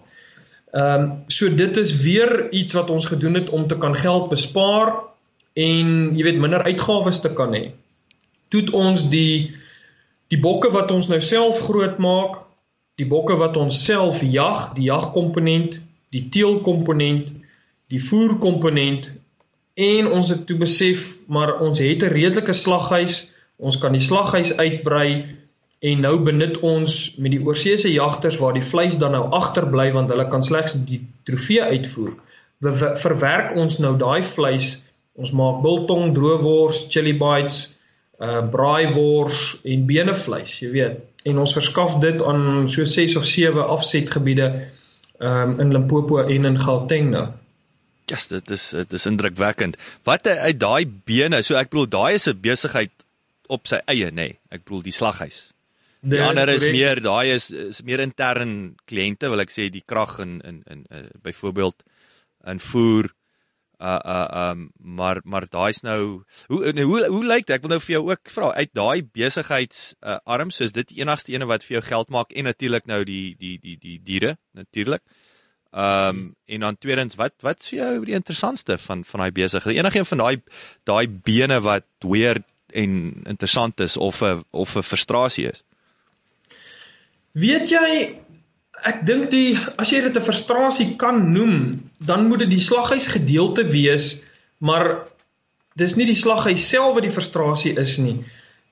[0.72, 4.28] Ehm um, so dit is weer iets wat ons gedoen het om te kan geld
[4.28, 4.94] bespaar
[5.52, 7.72] en jy weet minder uitgawes te kan hê.
[8.48, 9.54] Toet ons die
[10.28, 12.38] die bokke wat ons nou self groot maak,
[13.00, 15.80] die bokke wat ons self jag, die jagkomponent,
[16.12, 17.32] die teelkomponent,
[17.92, 19.10] die voerkomponent
[19.74, 24.56] en ons het toe besef maar ons het 'n redelike slaghuis, ons kan die slaghuis
[24.58, 25.38] uitbrei
[25.80, 30.10] en nou benut ons met die oorseese jagters waar die vleis dan nou agterbly want
[30.10, 32.12] hulle kan slegs die trofee uitvoer.
[32.62, 34.84] We verwerk ons nou daai vleis.
[35.18, 37.78] Ons maak biltong, droewors, chili bites,
[38.22, 41.00] uh braaivors en benevleis, jy weet.
[41.22, 44.48] En ons verskaf dit aan so 6 of 7 afsetgebiede
[45.22, 47.28] um in Limpopo en in Gauteng nou.
[48.10, 49.78] Ja, yes, dit is dit is indrukwekkend.
[50.02, 52.90] Wat uit daai bene, so ek bedoel daai is 'n besigheid
[53.46, 54.14] op sy eie, nê.
[54.14, 54.38] Nee.
[54.50, 55.52] Ek bedoel die slaghuis.
[56.02, 59.84] Die Dis ander is meer daai is is meer intern kliënte, wil ek sê die
[59.86, 61.84] krag in in in uh, byvoorbeeld
[62.46, 63.12] in voer
[63.82, 67.56] uh uh um maar maar daai's nou hoe hoe hoe, hoe lyk dit?
[67.56, 70.88] Ek wil nou vir jou ook vra uit daai besigheids uh, arm, so is dit
[70.92, 73.98] die enigste ene wat vir jou geld maak en natuurlik nou die die die die
[73.98, 75.02] diere natuurlik.
[75.72, 79.32] Ehm um, en dan tweedens wat wat is vir jou die interessantste van van daai
[79.32, 79.76] besigheid?
[79.76, 80.36] Enigeen van daai
[80.84, 85.64] daai bene wat weird en interessant is of 'n of 'n frustrasie is?
[87.32, 88.21] Weet jy
[88.90, 93.06] ek dink die as jy dit 'n frustrasie kan noem, dan moet dit die slaghuis
[93.06, 94.24] gedeelte wees,
[94.58, 95.06] maar
[95.76, 98.24] dis nie die slaghuis self wat die frustrasie is nie.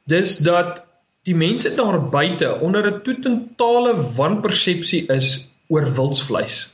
[0.06, 0.84] Dis dat
[1.28, 6.68] die mense daar buite onder 'n totale wanpersepsie is oor wildsvleis.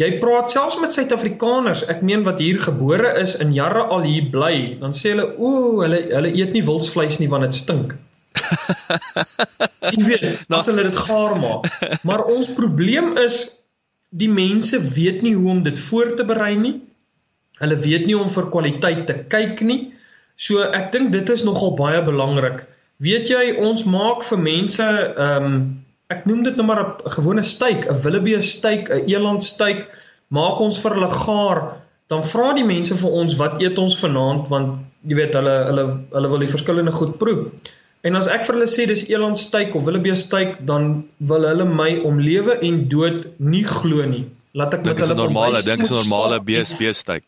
[0.00, 4.30] Jy praat selfs met Suid-Afrikaners, ek meen wat hier gebore is en jare al hier
[4.32, 7.96] bly, dan sê hulle o, hulle hulle eet nie wildsvleis nie want dit stink.
[9.94, 11.68] Jy weet, nou- as hulle dit gaar maak.
[12.06, 13.40] Maar ons probleem is
[14.10, 16.74] die mense weet nie hoe om dit voor te berei nie.
[17.60, 19.80] Hulle weet nie om vir kwaliteit te kyk nie.
[20.40, 22.64] So ek dink dit is nogal baie belangrik.
[23.00, 25.60] Weet jy, ons maak vir mense ehm um,
[26.10, 29.86] ek noem dit nou maar 'n gewone steak, 'n wildebeest steak, 'n eland steak,
[30.28, 31.60] maak ons vir hulle gaar,
[32.10, 35.84] dan vra die mense vir ons wat eet ons vanaand want jy weet hulle hulle
[36.16, 37.50] hulle wil die verskillende goed proe.
[38.02, 41.66] En as ek vir hulle sê dis eland steak of wildebeest steak, dan wil hulle
[41.68, 44.24] my om lewe en dood nie glo nie.
[44.56, 47.24] Laat ek met hulle normale dink is 'n normale beest steak.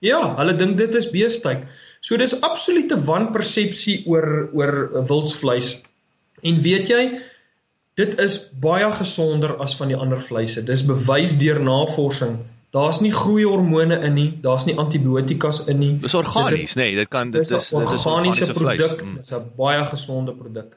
[0.00, 1.66] Ja, hulle dink dit is beest steak.
[2.00, 5.82] So dis absolute wanpersepsie oor oor wildsvleis
[6.46, 7.02] En weet jy,
[7.98, 10.62] dit is baie gesonder as van die ander vleise.
[10.62, 12.38] Dis bewys deur navorsing.
[12.70, 15.94] Daar's nie groeihormone in nie, daar's nie antibiotikas in nie.
[16.02, 19.00] Dis organies, nê, nee, dit kan dit is dit is organiese produk.
[19.02, 19.14] Mm.
[19.16, 20.76] Dit is 'n baie gesonde produk.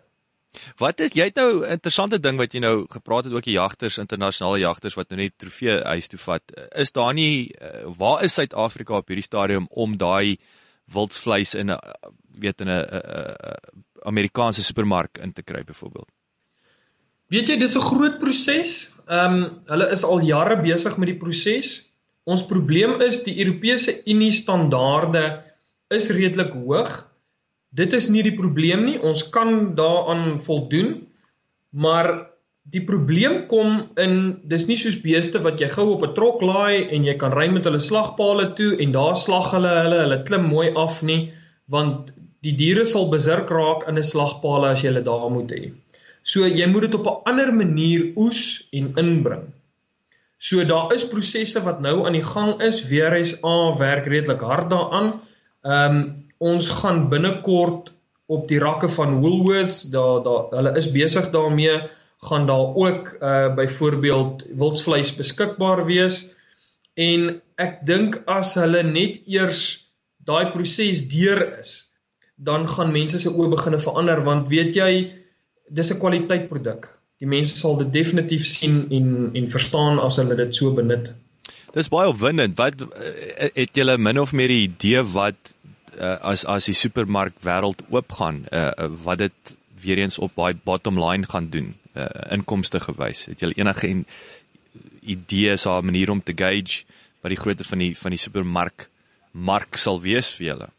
[0.77, 3.59] Wat is jy het nou 'n interessante ding wat jy nou gepraat het ook die
[3.59, 6.41] jagters, internasionale jagters wat nou net trofee huis toe vat.
[6.75, 10.37] Is daar nie uh, waar is Suid-Afrika op hierdie stadium om daai
[10.85, 11.79] wildsvleis in 'n
[12.39, 12.85] weet in 'n
[14.03, 16.09] Amerikaanse supermark in te kry byvoorbeeld?
[17.31, 18.71] Weet jy, dis 'n groot proses.
[19.07, 21.69] Ehm um, hulle is al jare besig met die proses.
[22.23, 25.23] Ons probleem is die Europese Unie standaarde
[25.89, 26.91] is redelik hoog.
[27.71, 28.97] Dit is nie die probleem nie.
[28.99, 31.07] Ons kan daaraan voldoen.
[31.71, 32.11] Maar
[32.63, 36.87] die probleem kom in dis nie soos beeste wat jy gou op 'n trok laai
[36.91, 40.45] en jy kan ry met hulle slagpale toe en daar slag hulle hulle hulle klim
[40.51, 41.31] mooi af nie
[41.67, 42.11] want
[42.43, 45.71] die diere sal besurk raak in 'n slagpale as jy hulle daar moet hê.
[46.23, 49.49] So jy moet dit op 'n ander manier oes en inbring.
[50.37, 52.87] So daar is prosesse wat nou aan die gang is.
[52.89, 55.21] WRSA werk redelik hard daaraan.
[55.61, 57.91] Ehm um, ons gaan binnekort
[58.25, 61.75] op die rakke van Woolworths, daar daar hulle is besig daarmee,
[62.25, 66.25] gaan daar ook uh byvoorbeeld wildsvleis beskikbaar wees.
[66.93, 69.61] En ek dink as hulle net eers
[70.17, 71.91] daai proses deur is,
[72.35, 74.91] dan gaan mense se oë begine verander want weet jy
[75.77, 76.89] dis 'n kwaliteitproduk.
[77.21, 81.13] Die mense sal dit definitief sien en en verstaan as hulle dit so benut.
[81.73, 82.57] Dis baie opwindend.
[82.57, 85.55] Wat eh, het julle min of meer 'n idee wat
[85.99, 88.71] uh, as as die supermark wêreld oopgaan, uh,
[89.03, 93.25] wat dit weer eens op baie bottom line gaan doen, uh, inkomste gewys.
[93.25, 94.05] Het julle enige
[95.01, 96.83] idees of 'n manier om te gauge
[97.21, 98.89] wat die grootte van die van die supermark
[99.31, 100.69] mark sal wees vir julle?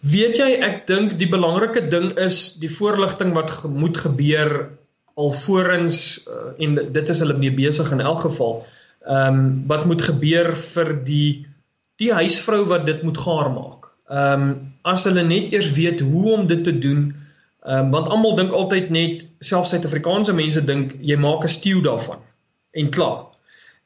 [0.00, 4.52] Weet jy, ek dink die belangrike ding is die voorligting wat ge moet gebeur
[5.18, 8.60] alvorens uh, en dit is hulle mee besig in elk geval.
[9.08, 11.46] Ehm um, wat moet gebeur vir die
[11.98, 13.90] die huisvrou wat dit moet gaar maak.
[14.06, 14.52] Ehm um,
[14.86, 17.08] as hulle net eers weet hoe om dit te doen,
[17.66, 21.82] ehm um, want almal dink altyd net selfs Suid-Afrikaanse mense dink jy maak 'n stew
[21.82, 22.22] daarvan
[22.70, 23.24] en klaar.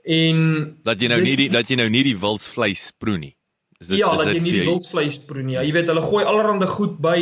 [0.05, 3.37] En dat jy nou nie die dat jy nou nie die wildsvleis proe nie.
[3.83, 5.57] Is dit Ja, dat jy nie wildsvleis proe nie.
[5.57, 7.17] Ja, jy weet hulle gooi allerlei goed by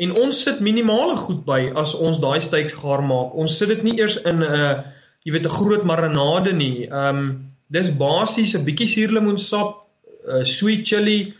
[0.00, 3.34] en ons sit minimale goed by as ons daai steaks gaar maak.
[3.36, 4.70] Ons sit dit nie eers in 'n uh,
[5.28, 6.86] jy weet 'n groot marinade nie.
[6.88, 7.26] Ehm um,
[7.68, 9.74] dis basies 'n bietjie suurlemoensap,
[10.24, 11.34] uh, sweet chili,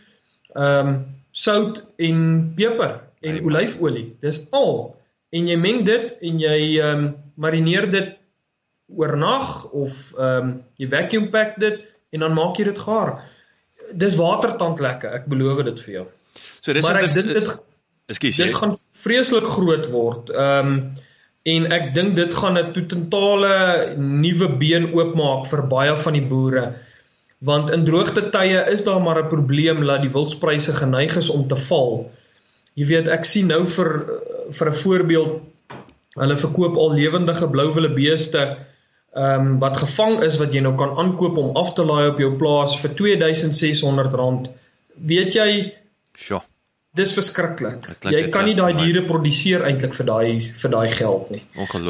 [0.53, 4.15] ehm um, sout en peper en hey, olyfolie.
[4.21, 4.93] Dis al.
[5.29, 8.13] En jy meng dit en jy ehm um, marineer dit
[8.93, 11.81] oornag of ehm um, jy vacuum pack dit
[12.13, 13.17] en dan maak jy dit gaar
[13.93, 16.05] dis watertand lekker, ek beloof dit vir jou.
[16.61, 17.57] So dis maar ek dit dit
[18.07, 18.37] Ekskuus.
[18.39, 18.71] Dit gaan
[19.03, 20.31] vreeslik groot word.
[20.31, 20.79] Ehm um,
[21.47, 26.63] en ek dink dit gaan 'n totale nuwe been oopmaak vir baie van die boere.
[27.39, 31.47] Want in droogte tye is daar maar 'n probleem dat die wildspryse geneig is om
[31.47, 32.11] te val.
[32.75, 33.89] Jy weet, ek sien nou vir
[34.51, 35.41] vir 'n voorbeeld
[36.19, 38.57] hulle verkoop al lewendige blouwille beeste
[39.15, 42.19] ehm um, wat gevang is wat jy nou kan aankoop om af te laai op
[42.21, 44.51] jou plaas vir R2600.
[45.11, 45.49] Weet jy?
[46.17, 46.41] Sjoe.
[46.97, 47.85] Dis verskriklik.
[48.09, 50.29] Jy kan nie daai diere produseer eintlik vir daai
[50.61, 51.43] vir daai geld nie.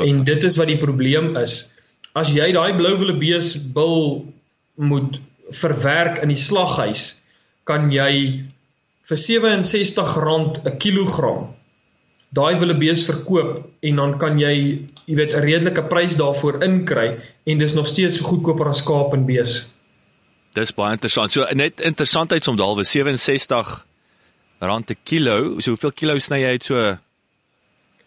[0.03, 1.71] En dit is wat die probleem is.
[2.13, 4.25] As jy daai blouwille bees bil
[4.75, 5.19] moet
[5.55, 7.21] verwerk in die slaghuis,
[7.63, 8.11] kan jy
[9.07, 11.47] vir R67 'n kilogram
[12.35, 13.59] daai wille bees verkoop
[13.89, 14.55] en dan kan jy
[15.07, 19.25] jy weet 'n redelike prys daarvoor inkry en dis nog steeds goedkoper as skaap en
[19.25, 19.67] bees.
[20.53, 21.31] Dis baie interessant.
[21.31, 23.85] So net interessantheids om dalwe 67
[24.59, 25.59] rand per kilo.
[25.59, 26.97] So hoeveel kilo sny jy uit so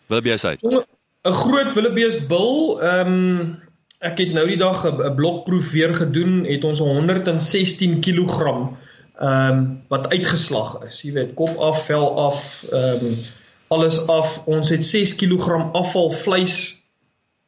[0.08, 0.60] willebees uit?
[0.62, 3.58] 'n Groot willebees bil, ehm um,
[4.00, 8.40] ek het nou die dag 'n blokproef weer gedoen, het ons 116 kg
[9.20, 11.02] ehm um, wat uitgeslag is.
[11.02, 13.16] Jy weet, kop af, vel af, ehm um,
[13.68, 14.46] alles af.
[14.46, 16.79] Ons het 6 kg afval vleis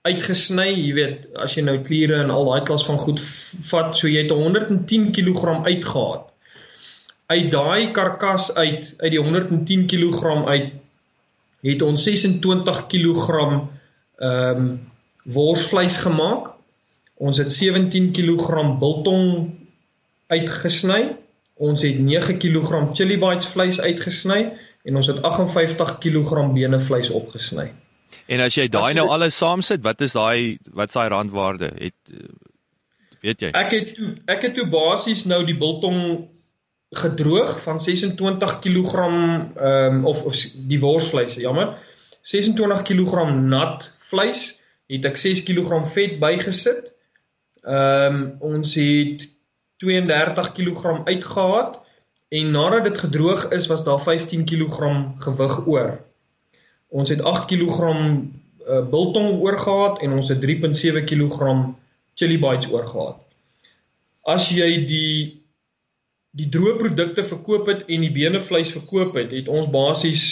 [0.03, 4.11] uitgesny, jy weet, as jy nou kliere en al daai klas van goed vat, so
[4.11, 6.23] jy het 110 kg uitgehaal.
[7.33, 10.73] Uit daai karkas uit, uit die 110 kg uit
[11.63, 14.73] het ons 26 kg ehm um,
[15.23, 16.49] worsvleis gemaak.
[17.23, 19.53] Ons het 17 kg biltong
[20.27, 21.15] uitgesny.
[21.63, 24.41] Ons het 9 kg chili bites vleis uitgesny
[24.83, 27.71] en ons het 58 kg bene vleis opgesny.
[28.27, 31.73] En as jy daai nou alles saamsit, wat is daai wat is daai randwaarde?
[31.79, 31.95] Het
[33.23, 33.51] weet jy?
[33.57, 36.29] Ek het toe ek het toe basies nou die biltong
[36.93, 41.79] gedroog van 26 kg ehm um, of of die worsvleis, jammer.
[42.23, 46.93] 26 kg nat vleis, het ek 6 kg vet bygesit.
[47.63, 49.29] Ehm um, ons het
[49.83, 51.81] 32 kg uitgehaat
[52.29, 54.93] en nadat dit gedroog is, was daar 15 kg
[55.25, 55.91] gewig oor.
[56.93, 61.53] Ons het 8 kg uh, biltong oorgehad en ons het 3.7 kg
[62.19, 63.21] chili bites oorgehad.
[64.29, 65.15] As jy die
[66.33, 70.23] die droë produkte verkoop het en die bene vleis verkoop het, het ons basies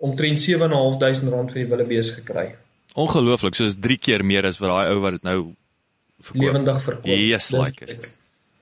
[0.00, 2.46] omtrent 7.500 rand vir die willebees gekry.
[2.96, 5.38] Ongelooflik, soos 3 keer meer as wat daai ou wat dit nou
[6.24, 6.40] verkoop.
[6.46, 7.12] Lewendig verkoop.
[7.12, 8.08] Yes, like it.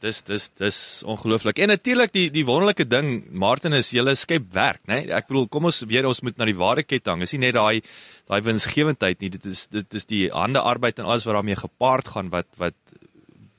[0.03, 1.61] Dis dis dis ongelooflik.
[1.63, 5.05] En natuurlik die die wonderlike ding, Martin is julle skep werk, né?
[5.05, 5.13] Nee?
[5.15, 7.23] Ek bedoel, kom ons weer ons moet na die waardeketting.
[7.23, 7.85] Is nie net daai
[8.27, 9.31] daai winsgewendheid nie.
[9.37, 12.75] Dit is dit is die hande arbeid en alles wat daarmee gepaard gaan wat wat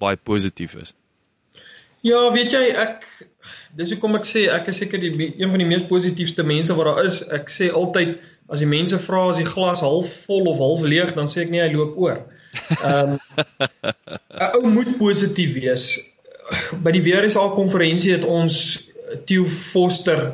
[0.04, 0.92] baie positief is.
[2.04, 3.08] Ja, weet jy, ek
[3.80, 6.92] dis hoekom ek sê ek is seker die een van die mees positiefste mense wat
[6.92, 7.24] daar is.
[7.32, 8.18] Ek sê altyd
[8.52, 11.54] as die mense vra as die glas half vol of half leeg, dan sê ek
[11.54, 12.26] nee, hy loop oor.
[12.82, 13.22] Ehm um,
[14.44, 15.94] 'n ou moet positief wees.
[16.84, 18.58] By die WRSA konferensie het ons
[19.30, 20.34] Theo Foster,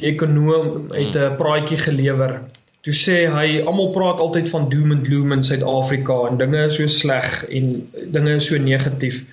[0.00, 2.40] die ekonom, het 'n praatjie gelewer.
[2.84, 6.76] Toe sê hy almal praat altyd van doom and gloom in Suid-Afrika en dinge is
[6.76, 9.24] so sleg en dinge is so negatief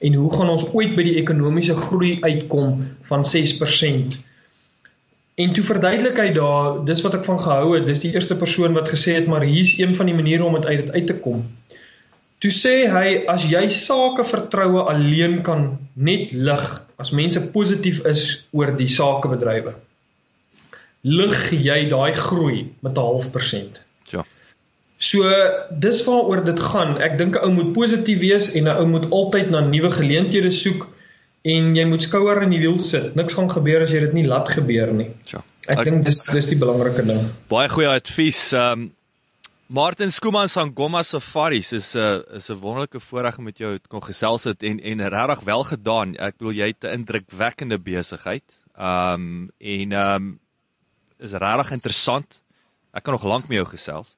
[0.00, 2.76] en hoe gaan ons ooit by die ekonomiese groei uitkom
[3.08, 4.16] van 6%?
[5.40, 8.76] En toe verduidelik hy daar, dis wat ek van gehou het, dis die eerste persoon
[8.76, 11.16] wat gesê het maar hier's een van die maniere om dit uit dit uit te
[11.24, 11.44] kom.
[12.40, 16.64] Toe sê hy as jy sake vertroue alleen kan net lig
[17.00, 18.24] as mense positief is
[18.56, 19.74] oor die sakebedrywe.
[21.04, 23.80] Lig jy daai groei met 'n half persent.
[25.00, 25.24] So
[25.80, 26.98] dis waaroor dit gaan.
[27.00, 30.50] Ek dink 'n ou moet positief wees en 'n ou moet altyd na nuwe geleenthede
[30.52, 30.88] soek
[31.42, 33.14] en jy moet skouer in die wiel sit.
[33.16, 35.10] Niks gaan gebeur as jy dit nie laat gebeur nie.
[35.32, 35.40] Ja.
[35.66, 37.30] Ek, ek dink dis dis die belangrike ding.
[37.48, 38.52] Baie goeie advies.
[38.52, 38.90] Um
[39.70, 43.78] Martin Skuman van Gomma Safaris is 'n uh, is 'n wonderlike voorreg om met jou
[43.78, 46.16] te kon gesels het en en regtig wel gedaan.
[46.16, 48.42] Ek bedoel jy het 'n indrukwekkende besigheid.
[48.74, 50.40] Um en um
[51.18, 52.42] is regtig interessant.
[52.92, 54.16] Ek kan nog lank met jou gesels.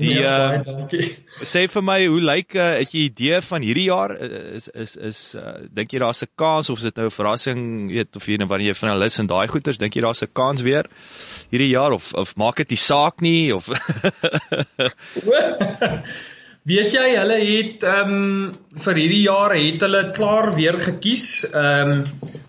[0.00, 1.02] Die ja, uh,
[1.52, 4.16] sê vir my hoe lyk uh, het jy idee van hierdie jaar?
[4.56, 7.60] Is is is uh, dink jy daar's 'n kans of is dit nou 'n verrassing?
[7.92, 10.62] Weet of jy nou wanneer jy finalis en daai goeters dink jy daar's 'n kans
[10.62, 10.88] weer
[11.50, 11.92] hierdie jaar?
[11.92, 13.68] Of of maak dit die saak nie of
[16.70, 18.50] weet jy hulle het ehm um,
[18.84, 21.44] vir hierdie jaar het hulle klaar weer gekies.
[21.50, 22.04] Ehm um,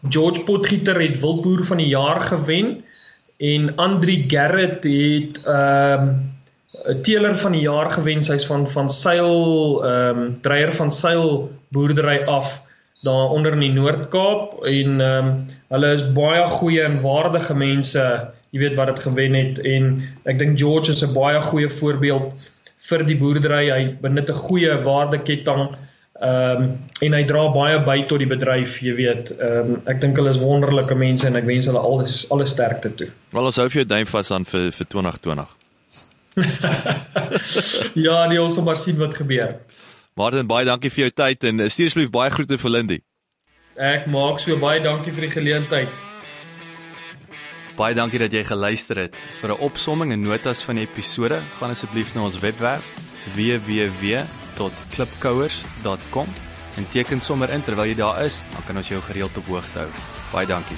[0.10, 2.84] George Potgieter het wildboer van die jaar gewen
[3.40, 6.14] en Andri Gerrit het ehm um,
[7.04, 12.22] teeler van die jaar gewen, hy's van van Seil ehm um, dreier van Seil boerdery
[12.32, 12.62] af
[13.04, 15.36] daar onder in die Noord-Kaap en ehm um,
[15.72, 18.08] hulle is baie goeie en waardige mense,
[18.52, 19.94] jy weet wat dit gewen het en
[20.24, 22.50] ek dink George is 'n baie goeie voorbeeld
[22.90, 23.70] vir die boerdery.
[23.72, 25.76] Hy benut 'n goeie waardeketting
[26.22, 29.36] ehm um, en hy dra baie by tot die bedryf, jy weet.
[29.40, 32.96] Ehm um, ek dink hulle is wonderlike mense en ek wens hulle alles alle sterkte
[32.96, 33.10] toe.
[33.32, 35.61] Wel ons hou vir jou duim vas aan vir vir 2020.
[38.06, 39.50] ja, nee, ons sal maar sien wat gebeur.
[40.20, 43.00] Martin, baie dankie vir jou tyd en stuur asseblief baie groete vir Lindy.
[43.80, 45.90] Ek maak so baie dankie vir die geleentheid.
[47.78, 49.16] Baie dankie dat jy geluister het.
[49.40, 52.84] Vir 'n opsomming en notas van die episode, gaan asseblief na ons webwerf
[53.36, 56.28] www.klipkouers.com
[56.78, 59.80] en teken sommer in terwyl jy daar is, dan kan ons jou gereeld op hoogte
[59.80, 59.90] hou.
[60.32, 60.78] Baie dankie.